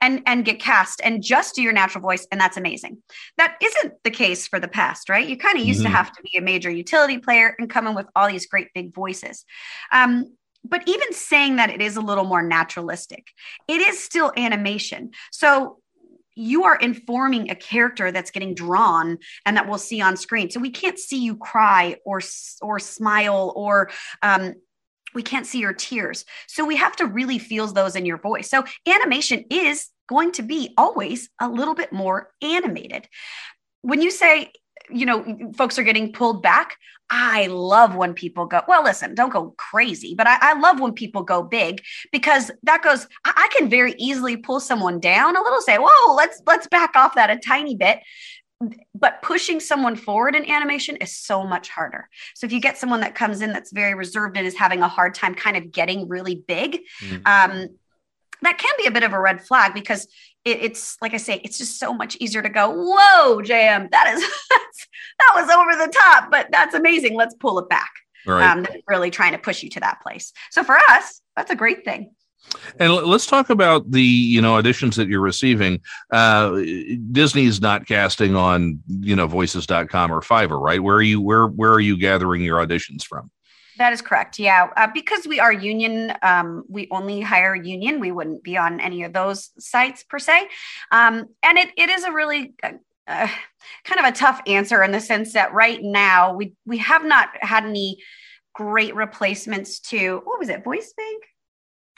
[0.00, 2.98] and and get cast and just do your natural voice and that's amazing
[3.36, 5.90] that isn't the case for the past right you kind of used mm-hmm.
[5.90, 8.68] to have to be a major utility player and come in with all these great
[8.74, 9.44] big voices
[9.92, 10.32] um,
[10.64, 13.28] but even saying that it is a little more naturalistic
[13.66, 15.78] it is still animation so
[16.38, 20.50] you are informing a character that's getting drawn and that we'll see on screen.
[20.50, 22.20] So we can't see you cry or
[22.62, 23.90] or smile or
[24.22, 24.54] um,
[25.14, 26.24] we can't see your tears.
[26.46, 28.48] So we have to really feel those in your voice.
[28.48, 33.08] So animation is going to be always a little bit more animated.
[33.82, 34.52] When you say
[34.90, 36.76] you know, folks are getting pulled back.
[37.10, 40.92] I love when people go, well, listen, don't go crazy, but I, I love when
[40.92, 45.42] people go big because that goes, I, I, can very easily pull someone down a
[45.42, 48.00] little, say, whoa, let's let's back off that a tiny bit.
[48.94, 52.08] But pushing someone forward in animation is so much harder.
[52.34, 54.88] So if you get someone that comes in that's very reserved and is having a
[54.88, 57.22] hard time kind of getting really big, mm-hmm.
[57.24, 57.68] um,
[58.42, 60.06] that can be a bit of a red flag because
[60.44, 64.14] it, it's like I say, it's just so much easier to go, whoa, JM, that
[64.14, 64.20] is
[64.50, 67.14] that was over the top, but that's amazing.
[67.14, 67.90] Let's pull it back.
[68.26, 68.44] Right.
[68.44, 70.32] Um, really trying to push you to that place.
[70.50, 72.10] So for us, that's a great thing.
[72.78, 75.80] And let's talk about the you know auditions that you're receiving.
[76.10, 76.60] Uh,
[77.12, 80.82] Disney's not casting on you know Voices.com or Fiverr, right?
[80.82, 83.30] Where are you where where are you gathering your auditions from?
[83.78, 84.38] That is correct.
[84.38, 88.00] Yeah, uh, because we are union, um, we only hire union.
[88.00, 90.48] We wouldn't be on any of those sites per se,
[90.90, 92.72] um, and it it is a really uh,
[93.06, 93.28] uh,
[93.84, 97.28] kind of a tough answer in the sense that right now we we have not
[97.40, 97.98] had any
[98.52, 101.24] great replacements to what was it, Voice Bank?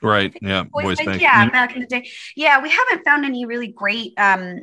[0.03, 0.37] Right.
[0.43, 0.65] Yeah.
[0.65, 1.09] Voice, Voice Bank.
[1.11, 1.23] Bank.
[1.23, 1.53] Yeah, mm-hmm.
[1.53, 2.11] back in the day.
[2.37, 4.61] Yeah, we haven't found any really great um,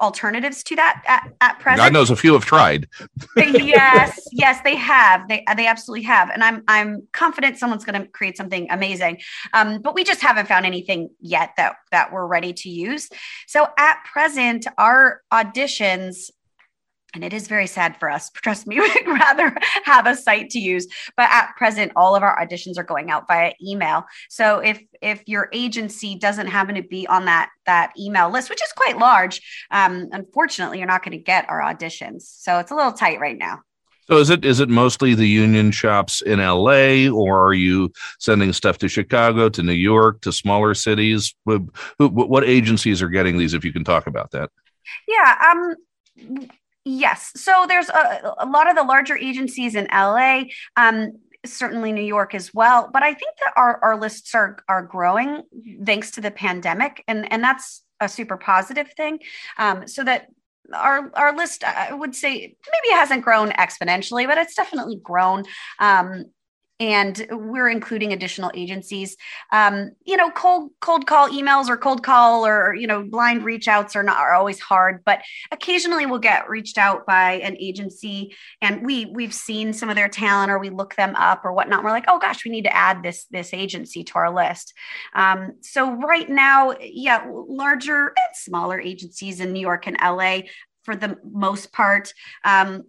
[0.00, 1.78] alternatives to that at, at present.
[1.78, 2.88] God knows a few have tried.
[3.36, 5.28] yes, yes, they have.
[5.28, 9.20] They they absolutely have, and I'm I'm confident someone's going to create something amazing.
[9.52, 13.08] Um, but we just haven't found anything yet that that we're ready to use.
[13.46, 16.30] So at present, our auditions
[17.14, 18.30] and it is very sad for us.
[18.34, 20.86] Trust me, we'd rather have a site to use.
[21.16, 24.04] But at present, all of our auditions are going out via email.
[24.28, 28.62] So if if your agency doesn't happen to be on that that email list, which
[28.62, 32.22] is quite large, um, unfortunately, you're not going to get our auditions.
[32.22, 33.60] So it's a little tight right now.
[34.06, 38.52] So is it is it mostly the union shops in LA, or are you sending
[38.52, 41.34] stuff to Chicago, to New York, to smaller cities?
[41.44, 41.62] What,
[41.98, 43.54] what agencies are getting these?
[43.54, 44.50] If you can talk about that.
[45.08, 45.36] Yeah.
[45.50, 46.46] Um
[46.84, 47.32] Yes.
[47.36, 50.44] So there's a, a lot of the larger agencies in LA.
[50.76, 51.12] Um,
[51.46, 52.90] certainly New York as well.
[52.92, 55.42] But I think that our, our lists are are growing
[55.84, 59.20] thanks to the pandemic, and and that's a super positive thing.
[59.58, 60.26] Um, so that
[60.72, 65.44] our our list, I would say, maybe hasn't grown exponentially, but it's definitely grown.
[65.78, 66.26] Um,
[66.80, 69.16] and we're including additional agencies.
[69.52, 73.68] Um, you know cold cold call emails or cold call or you know blind reach
[73.68, 75.20] outs are not are always hard but
[75.52, 80.08] occasionally we'll get reached out by an agency and we we've seen some of their
[80.08, 81.84] talent or we look them up or whatnot.
[81.84, 84.74] We're like oh gosh we need to add this this agency to our list.
[85.14, 90.40] Um, so right now yeah larger and smaller agencies in new york and la
[90.82, 92.12] for the most part.
[92.44, 92.82] Um,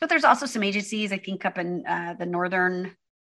[0.00, 2.94] but there's also some agencies i think up in uh, the northern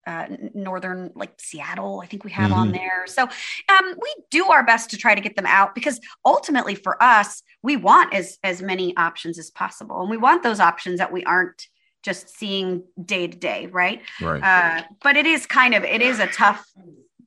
[0.10, 2.60] uh, northern like Seattle, I think we have mm-hmm.
[2.60, 3.06] on there.
[3.06, 7.02] So um, we do our best to try to get them out because ultimately for
[7.02, 11.12] us, we want as as many options as possible, and we want those options that
[11.12, 11.67] we aren't
[12.02, 14.02] just seeing day to day, right?
[14.19, 14.41] Right.
[14.41, 16.65] Uh, but it is kind of it is a tough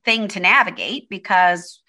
[0.03, 1.81] thing to navigate because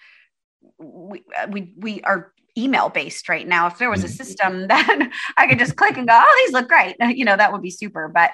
[0.77, 3.67] we uh, we we are email based right now.
[3.67, 4.15] If there was a mm-hmm.
[4.15, 7.51] system that I could just click and go, oh, these look great, you know, that
[7.51, 8.07] would be super.
[8.07, 8.31] But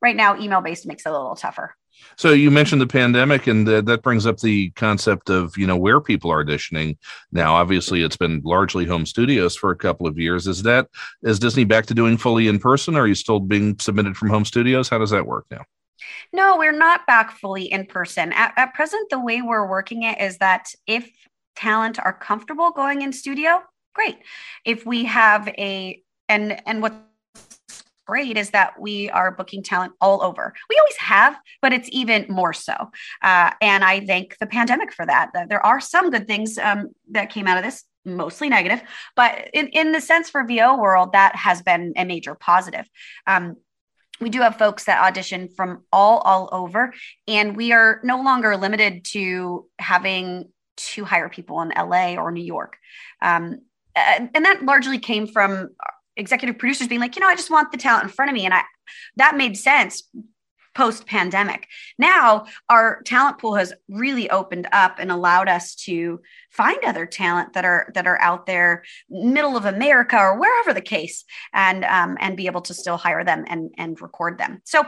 [0.00, 1.74] right now, email based makes it a little tougher.
[2.16, 5.76] So you mentioned the pandemic, and the, that brings up the concept of you know
[5.76, 6.96] where people are auditioning
[7.32, 7.54] now.
[7.54, 10.46] Obviously, it's been largely home studios for a couple of years.
[10.46, 10.88] Is that
[11.22, 12.96] is Disney back to doing fully in person?
[12.96, 14.88] Or are you still being submitted from home studios?
[14.88, 15.64] How does that work now?
[16.32, 18.32] No, we're not back fully in person.
[18.32, 21.10] At, at present, the way we're working it is that if
[21.56, 23.62] talent are comfortable going in studio,
[23.94, 24.18] great.
[24.64, 26.94] If we have a and and what
[28.08, 30.54] great is that we are booking talent all over.
[30.70, 32.74] We always have, but it's even more so.
[33.22, 35.30] Uh, and I thank the pandemic for that.
[35.48, 38.82] There are some good things um, that came out of this, mostly negative,
[39.14, 42.88] but in, in the sense for VO world, that has been a major positive.
[43.26, 43.56] Um,
[44.20, 46.92] we do have folks that audition from all all over
[47.28, 52.42] and we are no longer limited to having to hire people in la or new
[52.42, 52.78] york
[53.22, 53.60] um,
[53.94, 55.68] and that largely came from
[56.18, 58.44] executive producers being like, you know, I just want the talent in front of me.
[58.44, 58.62] And I
[59.16, 60.02] that made sense
[60.74, 61.66] post pandemic.
[61.98, 67.54] Now our talent pool has really opened up and allowed us to find other talent
[67.54, 72.16] that are that are out there, middle of America or wherever the case, and um,
[72.20, 74.60] and be able to still hire them and and record them.
[74.64, 74.84] So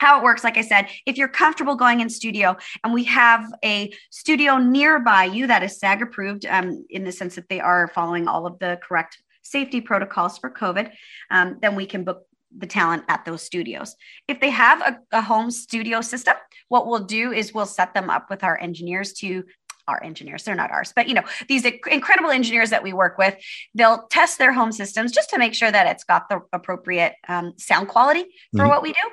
[0.00, 3.44] how it works, like I said, if you're comfortable going in studio and we have
[3.64, 7.86] a studio nearby you that is SAG approved um, in the sense that they are
[7.86, 10.90] following all of the correct safety protocols for COVID,
[11.30, 12.26] um, then we can book
[12.56, 13.96] the talent at those studios.
[14.28, 16.34] If they have a, a home studio system,
[16.68, 19.44] what we'll do is we'll set them up with our engineers to
[19.88, 23.36] our engineers they're not ours but you know these incredible engineers that we work with
[23.74, 27.52] they'll test their home systems just to make sure that it's got the appropriate um,
[27.58, 28.68] sound quality for mm-hmm.
[28.68, 29.10] what we do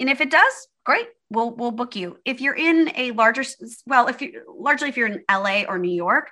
[0.00, 3.42] and if it does great we'll we'll book you if you're in a larger
[3.86, 6.30] well if you largely if you're in la or new york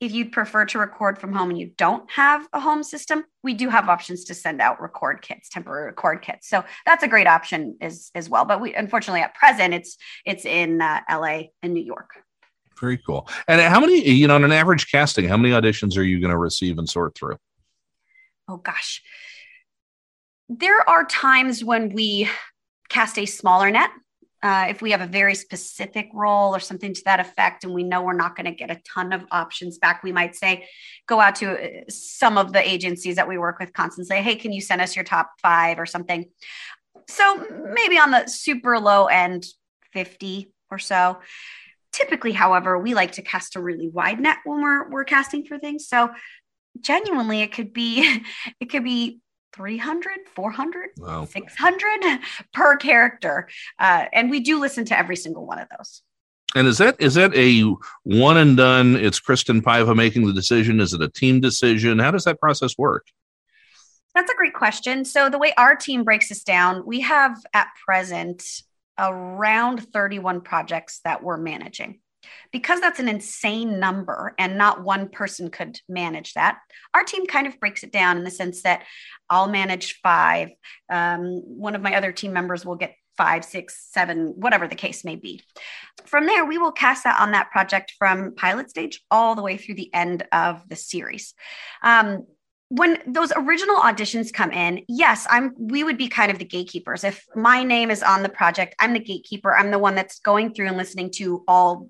[0.00, 3.54] if you'd prefer to record from home and you don't have a home system we
[3.54, 7.26] do have options to send out record kits temporary record kits so that's a great
[7.26, 11.74] option as as well but we unfortunately at present it's it's in uh, la and
[11.74, 12.10] new york
[12.78, 13.28] very cool.
[13.48, 16.30] And how many, you know, on an average casting, how many auditions are you going
[16.30, 17.38] to receive and sort through?
[18.48, 19.02] Oh, gosh.
[20.48, 22.28] There are times when we
[22.88, 23.90] cast a smaller net.
[24.46, 27.82] Uh, if we have a very specific role or something to that effect, and we
[27.82, 30.68] know we're not going to get a ton of options back, we might say,
[31.08, 34.36] go out to uh, some of the agencies that we work with constantly, say, hey,
[34.36, 36.26] can you send us your top five or something?
[37.08, 39.46] So maybe on the super low end,
[39.92, 41.18] 50 or so.
[41.90, 45.58] Typically, however, we like to cast a really wide net when we're we're casting for
[45.58, 45.88] things.
[45.88, 46.10] So
[46.80, 48.22] genuinely it could be
[48.60, 49.18] it could be
[49.56, 51.24] 300 400 wow.
[51.24, 52.20] 600
[52.52, 53.48] per character.
[53.78, 56.02] Uh, and we do listen to every single one of those.
[56.54, 57.62] And is that is that a
[58.04, 60.80] one and done it's kristen paiva making the decision?
[60.80, 61.98] Is it a team decision?
[61.98, 63.06] How does that process work?
[64.14, 65.04] That's a great question.
[65.04, 68.42] So the way our team breaks this down we have at present
[68.98, 72.00] around 31 projects that we're managing.
[72.52, 76.58] Because that's an insane number and not one person could manage that,
[76.94, 78.84] our team kind of breaks it down in the sense that
[79.28, 80.50] I'll manage five.
[80.90, 85.04] Um, one of my other team members will get five, six, seven, whatever the case
[85.04, 85.42] may be.
[86.04, 89.56] From there, we will cast that on that project from pilot stage all the way
[89.56, 91.34] through the end of the series.
[91.82, 92.26] Um,
[92.68, 97.04] when those original auditions come in yes i'm we would be kind of the gatekeepers
[97.04, 100.52] if my name is on the project i'm the gatekeeper i'm the one that's going
[100.52, 101.88] through and listening to all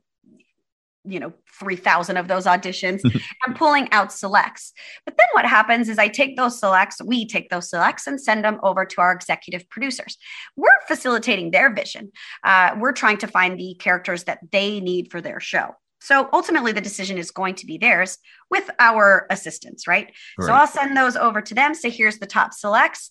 [1.07, 3.01] you know 3000 of those auditions
[3.47, 4.73] and pulling out selects
[5.05, 8.45] but then what happens is i take those selects we take those selects and send
[8.45, 10.17] them over to our executive producers
[10.57, 12.11] we're facilitating their vision
[12.45, 16.71] uh, we're trying to find the characters that they need for their show so ultimately,
[16.71, 20.13] the decision is going to be theirs with our assistance right?
[20.39, 20.47] right?
[20.47, 21.75] So I'll send those over to them.
[21.75, 23.11] Say, here's the top selects.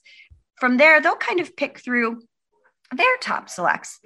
[0.60, 2.22] From there, they'll kind of pick through
[2.96, 4.00] their top selects.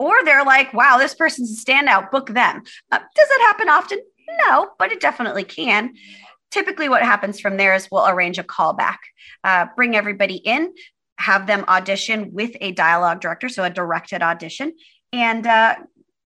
[0.00, 2.62] Or they're like, wow, this person's a standout, book them.
[2.90, 3.98] Uh, does that happen often?
[4.46, 5.92] No, but it definitely can.
[6.50, 8.96] Typically, what happens from there is we'll arrange a callback,
[9.44, 10.72] uh, bring everybody in,
[11.18, 14.72] have them audition with a dialogue director, so a directed audition,
[15.12, 15.76] and uh,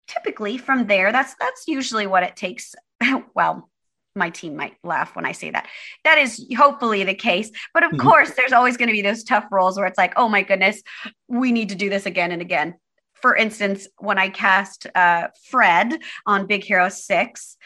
[0.08, 2.74] typically from there that's that's usually what it takes
[3.36, 3.70] well
[4.16, 5.68] my team might laugh when I say that.
[6.04, 7.52] That is hopefully the case.
[7.74, 8.08] But of mm-hmm.
[8.08, 10.82] course, there's always going to be those tough roles where it's like, oh my goodness,
[11.28, 12.76] we need to do this again and again.
[13.22, 17.58] For instance, when I cast uh, Fred on Big Hero 6,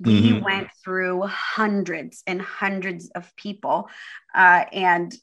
[0.00, 0.44] we mm-hmm.
[0.44, 3.88] went through hundreds and hundreds of people.
[4.34, 5.14] Uh, and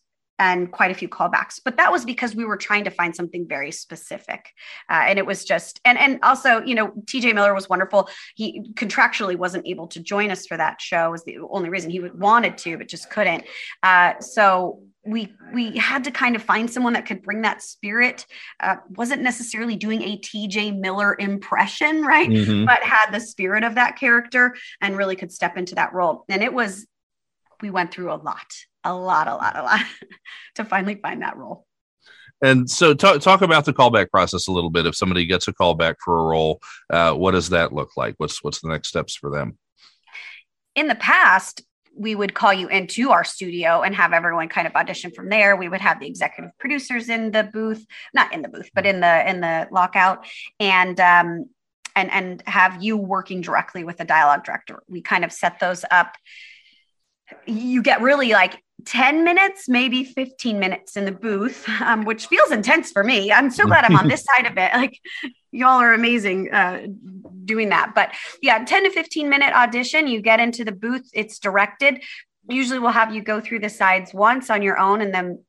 [0.41, 3.45] and quite a few callbacks but that was because we were trying to find something
[3.47, 4.53] very specific
[4.89, 8.71] uh, and it was just and and also you know tj miller was wonderful he
[8.73, 12.57] contractually wasn't able to join us for that show was the only reason he wanted
[12.57, 13.43] to but just couldn't
[13.83, 18.25] uh, so we we had to kind of find someone that could bring that spirit
[18.59, 22.65] uh, wasn't necessarily doing a tj miller impression right mm-hmm.
[22.65, 26.43] but had the spirit of that character and really could step into that role and
[26.43, 26.85] it was
[27.61, 28.45] we went through a lot
[28.83, 29.81] a lot, a lot, a lot
[30.55, 31.65] to finally find that role.
[32.41, 34.85] And so, talk, talk about the callback process a little bit.
[34.85, 38.15] If somebody gets a callback for a role, uh, what does that look like?
[38.17, 39.57] What's what's the next steps for them?
[40.73, 41.61] In the past,
[41.95, 45.55] we would call you into our studio and have everyone kind of audition from there.
[45.55, 48.99] We would have the executive producers in the booth, not in the booth, but in
[48.99, 50.25] the in the lockout,
[50.59, 51.49] and um,
[51.95, 54.83] and and have you working directly with the dialogue director.
[54.87, 56.15] We kind of set those up
[57.45, 62.51] you get really like 10 minutes, maybe 15 minutes in the booth, um, which feels
[62.51, 63.31] intense for me.
[63.31, 64.73] I'm so glad I'm on this side of it.
[64.73, 64.99] Like,
[65.51, 66.87] y'all are amazing uh,
[67.45, 67.93] doing that.
[67.95, 72.03] But yeah, 10 to 15 minute audition, you get into the booth, it's directed.
[72.47, 75.43] Usually we'll have you go through the sides once on your own and then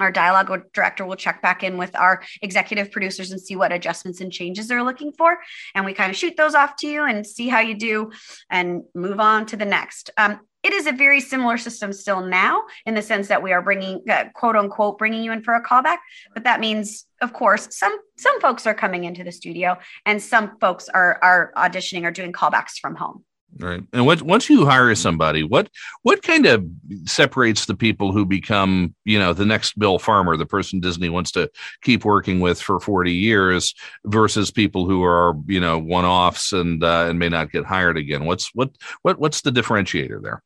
[0.00, 4.20] our dialogue director will check back in with our executive producers and see what adjustments
[4.20, 5.38] and changes they're looking for.
[5.74, 8.10] And we kind of shoot those off to you and see how you do
[8.50, 10.10] and move on to the next.
[10.16, 13.62] Um, it is a very similar system still now in the sense that we are
[13.62, 15.98] bringing uh, quote unquote bringing you in for a callback.
[16.34, 20.58] But that means of course some some folks are coming into the studio and some
[20.58, 23.24] folks are are auditioning or doing callbacks from home
[23.58, 23.82] Right.
[23.92, 25.70] And what, once you hire somebody, what
[26.02, 26.64] what kind of
[27.06, 31.30] separates the people who become, you know, the next Bill Farmer, the person Disney wants
[31.32, 31.50] to
[31.82, 37.06] keep working with for 40 years versus people who are, you know, one-offs and uh,
[37.08, 38.26] and may not get hired again?
[38.26, 38.70] What's what
[39.02, 40.42] what what's the differentiator there?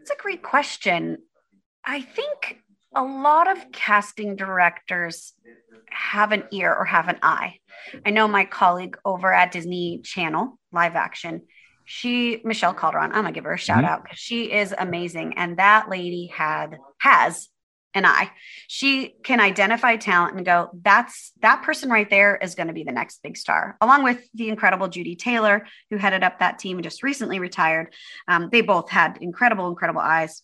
[0.00, 1.18] It's a great question.
[1.84, 2.62] I think
[2.94, 5.32] a lot of casting directors
[5.90, 7.58] have an ear or have an eye.
[8.04, 11.42] I know my colleague over at Disney Channel live action,
[11.84, 13.86] she Michelle Calderon, I'm gonna give her a shout mm-hmm.
[13.86, 15.34] out because she is amazing.
[15.36, 17.48] And that lady had has
[17.94, 18.30] an eye.
[18.68, 22.84] She can identify talent and go, that's that person right there is going to be
[22.84, 26.76] the next big star, along with the incredible Judy Taylor, who headed up that team
[26.76, 27.92] and just recently retired.
[28.28, 30.42] Um, they both had incredible, incredible eyes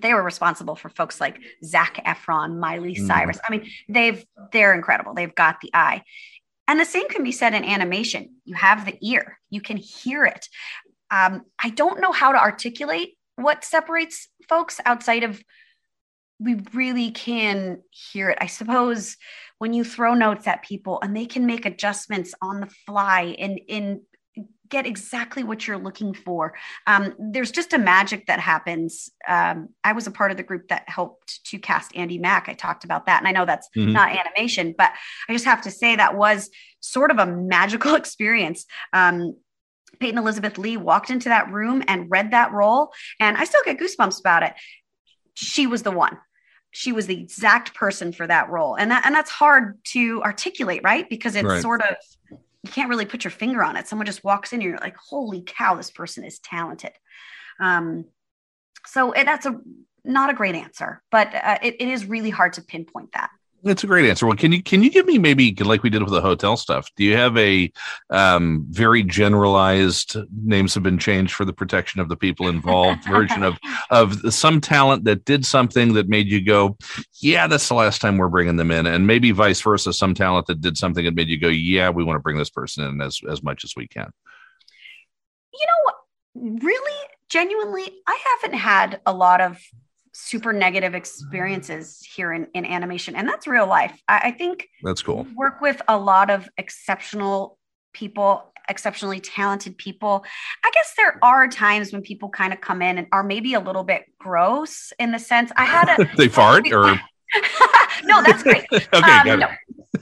[0.00, 3.06] they were responsible for folks like Zac Efron, Miley mm.
[3.06, 3.38] Cyrus.
[3.46, 5.14] I mean, they've they're incredible.
[5.14, 6.02] They've got the eye.
[6.66, 8.36] And the same can be said in animation.
[8.44, 10.48] You have the ear, you can hear it.
[11.10, 15.42] Um, I don't know how to articulate what separates folks outside of
[16.40, 18.38] we really can hear it.
[18.40, 19.16] I suppose
[19.58, 23.58] when you throw notes at people and they can make adjustments on the fly and
[23.66, 24.02] in
[24.68, 26.54] get exactly what you're looking for.
[26.86, 29.10] Um, there's just a magic that happens.
[29.26, 32.48] Um, I was a part of the group that helped to cast Andi Mack.
[32.48, 33.18] I talked about that.
[33.18, 33.92] And I know that's mm-hmm.
[33.92, 34.92] not animation, but
[35.28, 38.66] I just have to say that was sort of a magical experience.
[38.92, 39.36] Um,
[40.00, 43.78] Peyton Elizabeth Lee walked into that room and read that role, and I still get
[43.78, 44.52] goosebumps about it.
[45.34, 46.18] She was the one
[46.70, 50.82] she was the exact person for that role and that and that's hard to articulate
[50.84, 51.62] right because it's right.
[51.62, 51.96] sort of
[52.68, 53.88] you can't really put your finger on it.
[53.88, 56.92] Someone just walks in and you're like, holy cow, this person is talented.
[57.60, 58.04] Um,
[58.86, 59.58] so that's a
[60.04, 63.30] not a great answer, but uh, it, it is really hard to pinpoint that.
[63.64, 64.24] That's a great answer.
[64.24, 66.88] Well, can you can you give me maybe like we did with the hotel stuff?
[66.96, 67.72] Do you have a
[68.08, 73.42] um, very generalized names have been changed for the protection of the people involved version
[73.42, 73.58] of
[73.90, 76.76] of some talent that did something that made you go,
[77.20, 80.46] yeah, that's the last time we're bringing them in, and maybe vice versa, some talent
[80.46, 83.00] that did something that made you go, yeah, we want to bring this person in
[83.00, 84.10] as as much as we can.
[85.52, 89.60] You know, really, genuinely, I haven't had a lot of
[90.20, 94.00] super negative experiences here in, in animation and that's real life.
[94.08, 95.26] I, I think that's cool.
[95.36, 97.56] work with a lot of exceptional
[97.92, 100.24] people exceptionally talented people.
[100.62, 103.60] I guess there are times when people kind of come in and are maybe a
[103.60, 107.00] little bit gross in the sense i had a they fart or?
[108.04, 109.48] No that's great okay um, no.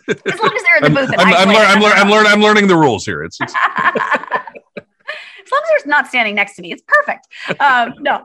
[0.09, 2.41] as long as they're in the booth i'm, I'm, I'm, I'm, lear- I'm, lear- I'm
[2.41, 3.23] learning the rules here.
[3.23, 3.55] It's, it's...
[3.55, 7.29] as long as they're not standing next to me it's perfect.
[7.61, 8.25] Um, no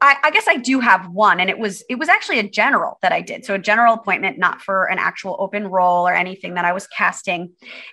[0.00, 2.98] I, I, guess I do have one, and it was it was actually a general
[3.02, 3.44] that I did.
[3.44, 6.86] So a general appointment, not for an actual open role or anything that I was
[6.86, 7.52] casting.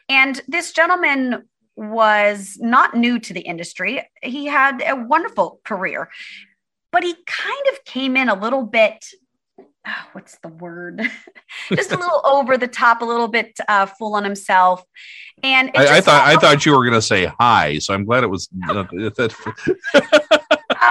[0.09, 1.43] And this gentleman
[1.75, 4.01] was not new to the industry.
[4.21, 6.09] He had a wonderful career,
[6.91, 9.05] but he kind of came in a little bit.
[9.85, 11.01] Oh, what's the word?
[11.69, 14.83] just a little over the top, a little bit uh, full on himself.
[15.41, 18.23] And I, I, thought I thought you were going to say hi, so I'm glad
[18.23, 18.47] it was.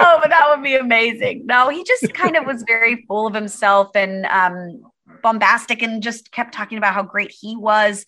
[0.03, 1.45] Uh, oh, but that would be amazing.
[1.45, 4.81] No, he just kind of was very full of himself and um,
[5.21, 8.05] bombastic and just kept talking about how great he was.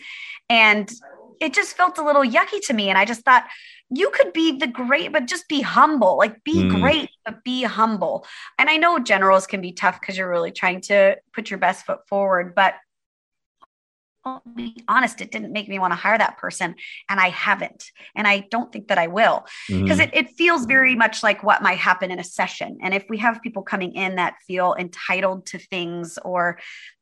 [0.50, 0.92] And
[1.42, 2.90] it just felt a little yucky to me.
[2.90, 3.46] And I just thought,
[3.90, 6.18] you could be the great, but just be humble.
[6.18, 6.80] Like be mm.
[6.82, 8.26] great, but be humble.
[8.58, 11.86] And I know generals can be tough because you're really trying to put your best
[11.86, 12.76] foot forward, but
[14.26, 16.76] I'll be honest, it didn't make me want to hire that person.
[17.10, 17.92] And I haven't.
[18.16, 20.02] And I don't think that I will because mm-hmm.
[20.02, 22.80] it, it feels very much like what might happen in a session.
[22.82, 26.58] And if we have people coming in that feel entitled to things or,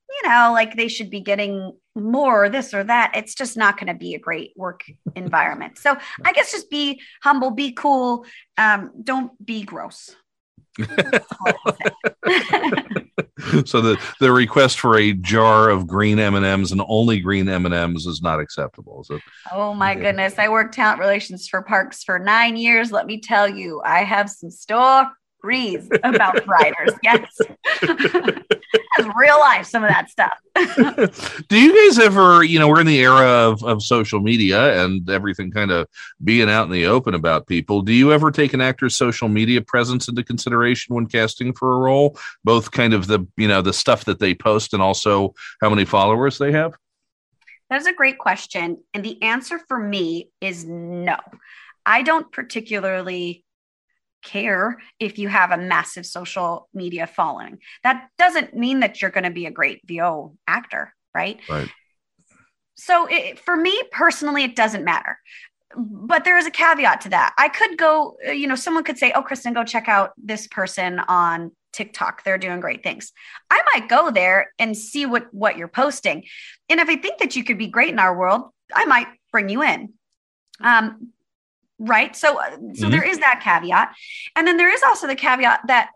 [0.09, 3.87] you know, like they should be getting more this or that, it's just not going
[3.87, 4.83] to be a great work
[5.15, 5.77] environment.
[5.77, 5.95] So
[6.25, 8.25] I guess just be humble, be cool,
[8.57, 10.13] um, don't be gross.
[13.65, 17.49] so the the request for a jar of green M and M's and only green
[17.49, 19.03] M and M's is not acceptable.
[19.03, 19.19] So,
[19.51, 20.01] oh my yeah.
[20.01, 22.91] goodness, I worked talent relations for parks for nine years.
[22.91, 26.91] Let me tell you, I have some stories about writers.
[27.01, 27.39] Yes,
[29.15, 29.65] real life.
[29.65, 30.37] Some of that stuff.
[31.47, 35.09] Do you guys ever, you know, we're in the era of of social media and
[35.09, 35.87] everything kind of
[36.23, 37.81] being out in the open about people.
[37.81, 41.77] Do you ever take an actor's social media presence into consideration when casting for a
[41.77, 45.69] role, both kind of the you know the stuff that they post and also how
[45.69, 46.73] many followers they have?
[47.69, 51.17] That's a great question, and the answer for me is no.
[51.85, 53.43] I don't particularly
[54.23, 57.59] care if you have a massive social media following.
[57.83, 61.39] That doesn't mean that you're going to be a great VO actor, right?
[61.49, 61.69] Right.
[62.75, 65.17] So it, for me personally, it doesn't matter.
[65.75, 67.33] but there is a caveat to that.
[67.37, 70.47] I could go, uh, you know, someone could say, "Oh, Kristen, go check out this
[70.47, 72.23] person on TikTok.
[72.23, 73.11] They're doing great things."
[73.49, 76.25] I might go there and see what what you're posting,
[76.69, 79.49] and if I think that you could be great in our world, I might bring
[79.49, 79.93] you in.
[80.61, 81.12] Um,
[81.79, 82.15] right.
[82.15, 82.91] So, uh, so mm-hmm.
[82.91, 83.93] there is that caveat,
[84.35, 85.89] and then there is also the caveat that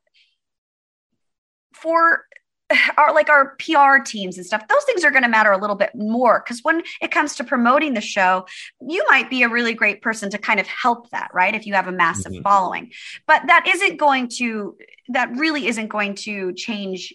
[1.73, 2.25] for
[2.97, 5.75] our like our PR teams and stuff, those things are going to matter a little
[5.75, 8.45] bit more because when it comes to promoting the show,
[8.81, 11.55] you might be a really great person to kind of help that, right?
[11.55, 12.41] If you have a massive mm-hmm.
[12.41, 12.91] following.
[13.25, 14.77] But that isn't going to
[15.09, 17.13] that really isn't going to change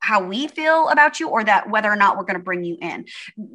[0.00, 2.76] how we feel about you or that whether or not we're going to bring you
[2.80, 3.06] in.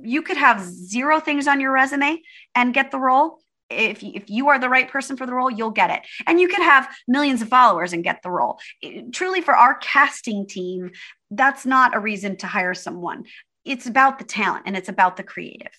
[0.02, 2.22] You could have zero things on your resume
[2.56, 3.40] and get the role
[3.72, 6.02] if you, if you are the right person for the role, you'll get it.
[6.28, 8.60] And you could have millions of followers and get the role.
[8.82, 10.92] It, truly, for our casting team,
[11.30, 13.26] that's not a reason to hire someone.
[13.66, 15.72] It's about the talent and it's about the creative.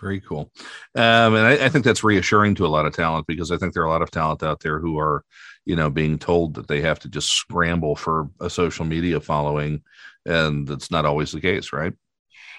[0.00, 0.50] Very cool.
[0.94, 3.72] Um, and I, I, think that's reassuring to a lot of talent because I think
[3.72, 5.24] there are a lot of talent out there who are,
[5.64, 9.82] you know, being told that they have to just scramble for a social media following.
[10.26, 11.92] And that's not always the case, right?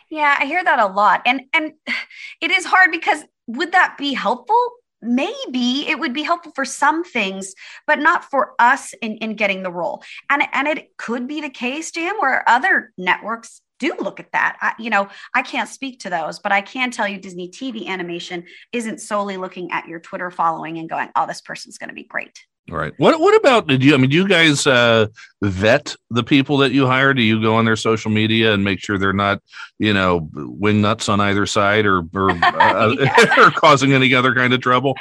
[0.09, 1.21] Yeah, I hear that a lot.
[1.25, 1.73] And and
[2.41, 4.61] it is hard because would that be helpful?
[5.01, 7.53] Maybe it would be helpful for some things,
[7.85, 10.03] but not for us in, in getting the role.
[10.29, 14.57] And, and it could be the case, JM, where other networks do look at that.
[14.61, 17.87] I, you know, I can't speak to those, but I can tell you Disney TV
[17.87, 21.95] animation isn't solely looking at your Twitter following and going, oh, this person's going to
[21.95, 22.39] be great.
[22.71, 22.93] All right.
[22.97, 23.93] What What about did you?
[23.93, 25.07] I mean, do you guys uh,
[25.41, 27.13] vet the people that you hire?
[27.13, 29.41] Do you go on their social media and make sure they're not,
[29.77, 32.95] you know, wing nuts on either side or or, uh,
[33.37, 34.95] or causing any other kind of trouble?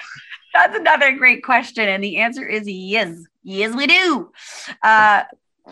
[0.52, 3.18] That's another great question, and the answer is yes.
[3.42, 4.30] Yes, we do.
[4.82, 5.24] Uh,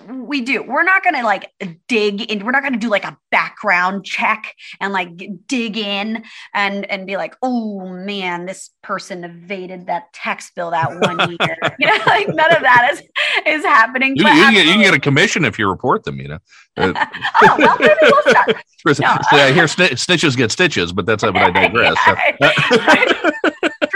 [0.09, 0.63] we do.
[0.63, 1.51] We're not going to like
[1.87, 2.45] dig in.
[2.45, 5.11] We're not going to do like a background check and like
[5.47, 6.25] dig in
[6.55, 11.57] and and be like, oh man, this person evaded that tax bill that one year.
[11.79, 13.03] you know, like none of that is
[13.47, 14.17] is happening.
[14.17, 16.19] You, you, can get, you, can get, a commission if you report them.
[16.19, 16.39] You know.
[16.75, 16.95] Uh,
[17.43, 18.49] oh well, maybe we'll start.
[18.87, 21.99] no, so I hear snitches get stitches, but that's but I digress.
[22.03, 23.52] true,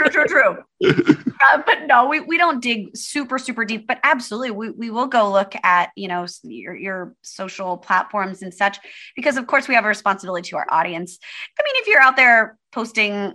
[0.09, 0.57] true, true.
[0.83, 5.07] Uh, but no, we, we don't dig super, super deep, but absolutely we, we will
[5.07, 8.79] go look at, you know, your, your social platforms and such,
[9.15, 11.19] because of course we have a responsibility to our audience.
[11.59, 13.33] I mean, if you're out there posting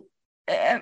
[0.49, 0.81] uh,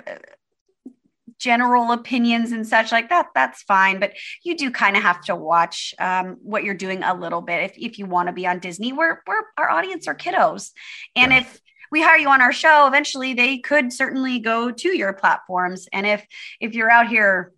[1.38, 4.00] general opinions and such like that, that's fine.
[4.00, 4.12] But
[4.44, 7.78] you do kind of have to watch um, what you're doing a little bit if,
[7.78, 10.70] if you want to be on Disney, where, where our audience are kiddos.
[11.16, 11.38] And yeah.
[11.38, 11.60] if,
[11.90, 15.88] we hire you on our show eventually they could certainly go to your platforms.
[15.92, 16.26] And if
[16.60, 17.52] if you're out here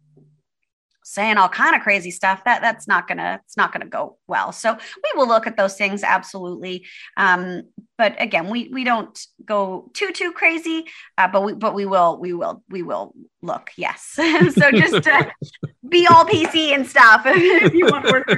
[1.05, 4.53] saying all kind of crazy stuff that that's not gonna it's not gonna go well.
[4.53, 6.87] So we will look at those things absolutely.
[7.17, 7.65] Um,
[7.99, 10.87] but again we we don't go too too crazy
[11.19, 14.03] uh, but we but we will we will we will look yes.
[14.17, 15.25] So just uh,
[15.93, 17.23] be all pc and stuff.
[17.27, 18.29] If you want work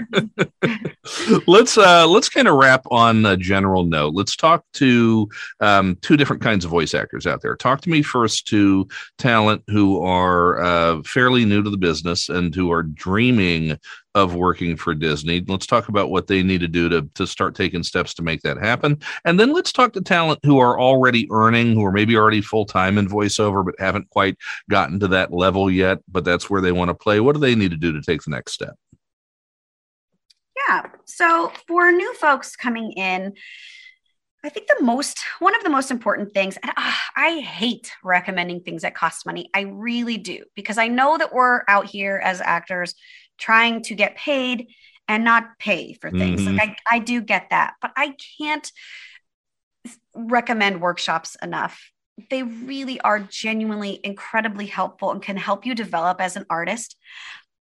[1.46, 4.14] let's uh let's kind of wrap on a general note.
[4.14, 5.28] Let's talk to
[5.61, 7.57] um, two different kinds of voice actors out there.
[7.57, 8.88] Talk to me first to
[9.18, 13.78] talent who are uh, fairly new to the business and who are dreaming
[14.15, 15.45] of working for Disney.
[15.47, 18.43] Let's talk about what they need to do to, to start taking steps to make
[18.43, 19.01] that happen.
[19.25, 22.65] And then let's talk to talent who are already earning, who are maybe already full
[22.65, 24.37] time in voiceover, but haven't quite
[24.71, 27.19] gotten to that level yet, but that's where they want to play.
[27.19, 28.77] What do they need to do to take the next step?
[30.69, 30.87] Yeah.
[31.05, 33.35] So for new folks coming in,
[34.45, 38.61] I think the most, one of the most important things, and uh, I hate recommending
[38.61, 39.49] things that cost money.
[39.55, 42.95] I really do, because I know that we're out here as actors
[43.39, 44.68] trying to get paid
[45.09, 46.43] and not pay for things.
[46.43, 46.57] Mm-hmm.
[46.57, 48.70] Like I, I do get that, but I can't
[50.14, 51.91] recommend workshops enough.
[52.30, 56.97] They really are genuinely incredibly helpful and can help you develop as an artist.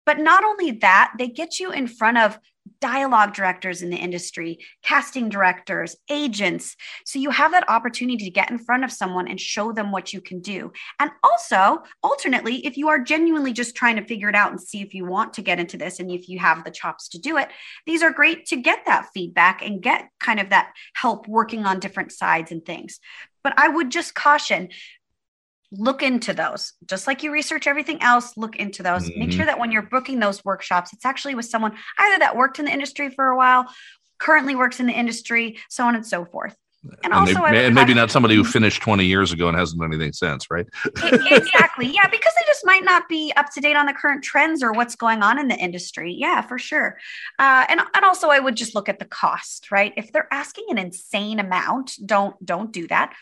[0.05, 2.37] But not only that, they get you in front of
[2.79, 6.75] dialogue directors in the industry, casting directors, agents.
[7.05, 10.13] So you have that opportunity to get in front of someone and show them what
[10.13, 10.71] you can do.
[10.99, 14.81] And also, alternately, if you are genuinely just trying to figure it out and see
[14.81, 17.37] if you want to get into this and if you have the chops to do
[17.37, 17.49] it,
[17.85, 21.79] these are great to get that feedback and get kind of that help working on
[21.79, 22.99] different sides and things.
[23.43, 24.69] But I would just caution
[25.71, 26.73] look into those.
[26.85, 29.09] Just like you research everything else look into those.
[29.09, 29.19] Mm-hmm.
[29.19, 32.59] make sure that when you're booking those workshops it's actually with someone either that worked
[32.59, 33.65] in the industry for a while
[34.19, 36.55] currently works in the industry so on and so forth.
[36.83, 39.93] And, and also and maybe not somebody who finished 20 years ago and hasn't done
[39.93, 40.65] anything since right?
[40.85, 41.87] Exactly.
[41.87, 44.71] Yeah because they just might not be up to date on the current trends or
[44.73, 46.13] what's going on in the industry.
[46.13, 46.97] Yeah for sure.
[47.39, 49.93] Uh, and, and also i would just look at the cost right?
[49.95, 53.13] If they're asking an insane amount don't don't do that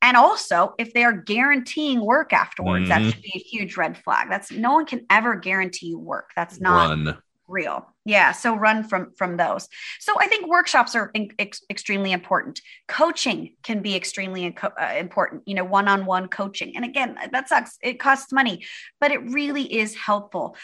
[0.00, 2.88] And also, if they are guaranteeing work afterwards, Mhm.
[2.88, 4.28] that should be a huge red flag.
[4.30, 6.30] That's no one can ever guarantee you work.
[6.36, 7.18] That's not Run.
[7.48, 7.94] real.
[8.04, 9.68] Yeah, so run from from those.
[9.98, 12.60] So I think workshops are in, ex- extremely important.
[12.86, 15.42] Coaching can be extremely inco- uh, important.
[15.46, 16.76] You know, one-on-one coaching.
[16.76, 17.76] And again, that sucks.
[17.82, 18.64] It costs money,
[19.00, 20.56] but it really is helpful.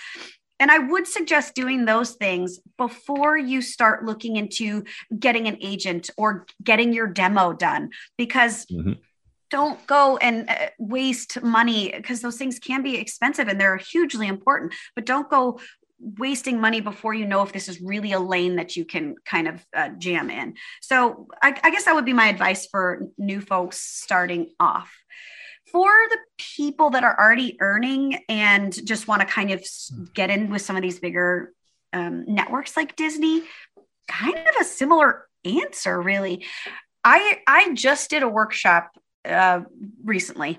[0.61, 4.85] And I would suggest doing those things before you start looking into
[5.19, 8.99] getting an agent or getting your demo done because Mhm.
[9.55, 14.27] Don't go and uh, waste money because those things can be expensive and they're hugely
[14.27, 15.61] important, but don't go
[16.01, 19.47] wasting money before you know if this is really a lane that you can kind
[19.47, 20.55] of uh, jam in.
[20.83, 24.93] So I, I guess that would be my advice for new folks starting off.
[25.71, 29.65] For the people that are already earning and just want to kind of
[30.15, 31.53] get in with some of these bigger
[31.93, 33.45] um, networks like Disney,
[34.09, 36.45] kind of a similar answer, really.
[37.05, 38.91] I I just did a workshop
[39.25, 39.61] uh,
[40.05, 40.59] recently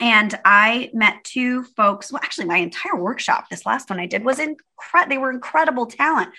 [0.00, 2.12] and I met two folks.
[2.12, 5.08] Well, actually, my entire workshop, this last one I did, was incredible.
[5.08, 6.30] They were incredible talent,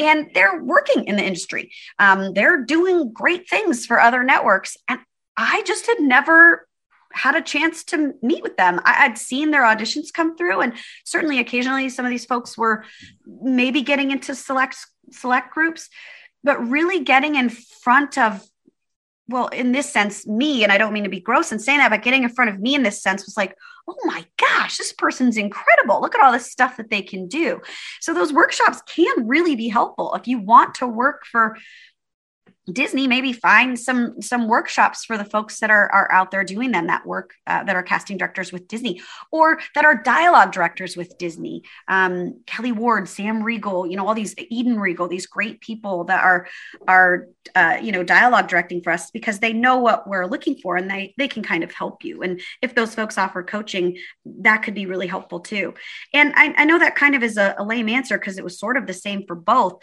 [0.00, 1.72] and they're working in the industry.
[1.98, 5.00] Um, they're doing great things for other networks, and
[5.36, 6.66] I just had never
[7.12, 8.80] had a chance to meet with them.
[8.84, 10.74] I, I'd seen their auditions come through, and
[11.04, 12.84] certainly occasionally some of these folks were
[13.26, 14.76] maybe getting into select
[15.10, 15.88] select groups,
[16.42, 18.44] but really getting in front of
[19.28, 21.90] well, in this sense, me, and I don't mean to be gross in saying that,
[21.90, 23.54] but getting in front of me in this sense was like,
[23.86, 26.00] oh my gosh, this person's incredible.
[26.00, 27.60] Look at all this stuff that they can do.
[28.00, 30.14] So those workshops can really be helpful.
[30.14, 31.56] If you want to work for
[32.72, 36.70] Disney, maybe find some some workshops for the folks that are, are out there doing
[36.70, 39.00] them that work uh, that are casting directors with Disney
[39.30, 41.62] or that are dialogue directors with Disney.
[41.88, 46.22] Um, Kelly Ward, Sam Riegel, you know, all these Eden Riegel, these great people that
[46.22, 46.46] are
[46.86, 50.76] are uh, you know dialogue directing for us because they know what we're looking for
[50.76, 52.22] and they they can kind of help you.
[52.22, 55.74] And if those folks offer coaching, that could be really helpful too.
[56.12, 58.58] And I, I know that kind of is a, a lame answer because it was
[58.58, 59.80] sort of the same for both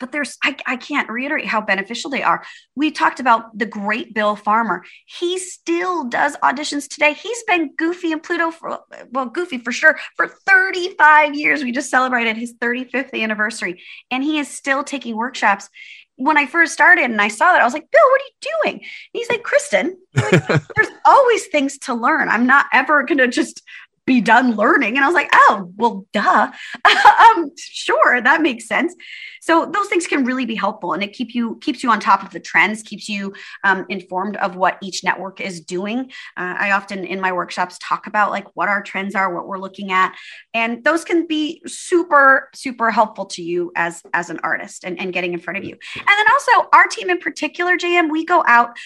[0.00, 2.42] but there's I, I can't reiterate how beneficial they are.
[2.74, 4.84] We talked about the great bill farmer.
[5.04, 7.12] He still does auditions today.
[7.12, 8.80] He's been goofy and pluto for
[9.10, 11.62] well goofy for sure for 35 years.
[11.62, 15.68] We just celebrated his 35th anniversary and he is still taking workshops.
[16.16, 18.52] When I first started and I saw that, I was like, Bill, what are you
[18.64, 18.74] doing?
[18.74, 22.28] And he's like, Kristen, there's always things to learn.
[22.28, 23.62] I'm not ever going to just
[24.10, 24.96] be done learning.
[24.96, 26.50] And I was like, oh, well, duh.
[27.20, 28.92] um, sure, that makes sense.
[29.40, 32.22] So those things can really be helpful, and it keep you keeps you on top
[32.22, 33.32] of the trends, keeps you
[33.64, 36.10] um, informed of what each network is doing.
[36.36, 39.58] Uh, I often in my workshops talk about like what our trends are, what we're
[39.58, 40.14] looking at,
[40.52, 45.12] and those can be super super helpful to you as as an artist and, and
[45.12, 45.78] getting in front of you.
[45.96, 48.76] And then also our team in particular, JM, we go out.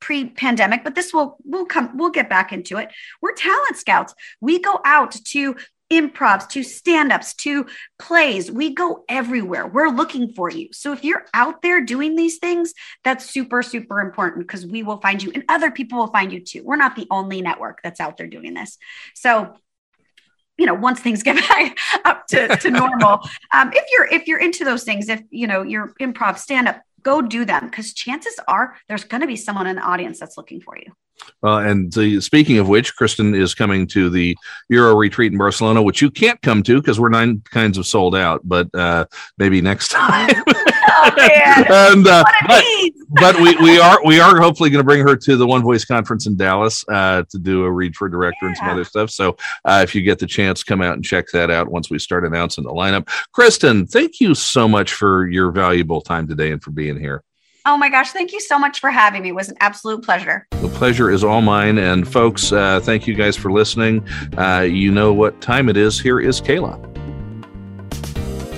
[0.00, 2.90] Pre-pandemic but this will we'll come we'll get back into it.
[3.20, 4.14] We're talent scouts.
[4.40, 5.56] We go out to
[5.92, 7.66] improvs to stand-ups to
[7.98, 8.50] plays.
[8.50, 9.66] We go everywhere.
[9.66, 10.68] We're looking for you.
[10.72, 12.72] So if you're out there doing these things
[13.02, 16.40] that's super super important because we will find you and other people will find you
[16.40, 16.62] too.
[16.64, 18.78] We're not the only network that's out there doing this.
[19.14, 19.54] So
[20.60, 23.20] you know once things get back up to, to normal
[23.52, 27.22] um, if you're if you're into those things if you know you're improv stand-up go
[27.22, 30.60] do them because chances are there's going to be someone in the audience that's looking
[30.60, 30.92] for you
[31.44, 34.36] Uh, and the, speaking of which, Kristen is coming to the
[34.70, 38.16] Euro retreat in Barcelona, which you can't come to because we're nine kinds of sold
[38.16, 38.40] out.
[38.44, 39.04] But uh,
[39.36, 40.30] maybe next time.
[40.46, 42.64] oh man and uh, but.
[43.10, 45.84] But we, we are we are hopefully going to bring her to the One Voice
[45.84, 49.10] conference in Dallas uh, to do a read for director and some other stuff.
[49.10, 51.98] So uh, if you get the chance, come out and check that out once we
[51.98, 53.08] start announcing the lineup.
[53.32, 57.22] Kristen, thank you so much for your valuable time today and for being here.
[57.66, 60.46] oh my gosh thank you so much for having me it was an absolute pleasure
[60.62, 61.78] The pleasure is all mine.
[61.78, 64.06] And folks, uh, thank you guys for listening.
[64.36, 66.00] Uh, you know what time it is.
[66.00, 66.78] Here is Kayla.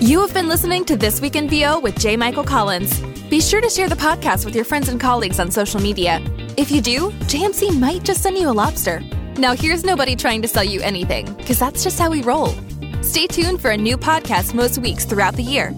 [0.03, 2.17] You have been listening to This Week in VO with J.
[2.17, 2.99] Michael Collins.
[3.31, 6.21] Be sure to share the podcast with your friends and colleagues on social media.
[6.57, 8.99] If you do, JMC might just send you a lobster.
[9.37, 12.53] Now, here's nobody trying to sell you anything, because that's just how we roll.
[13.01, 15.73] Stay tuned for a new podcast most weeks throughout the year.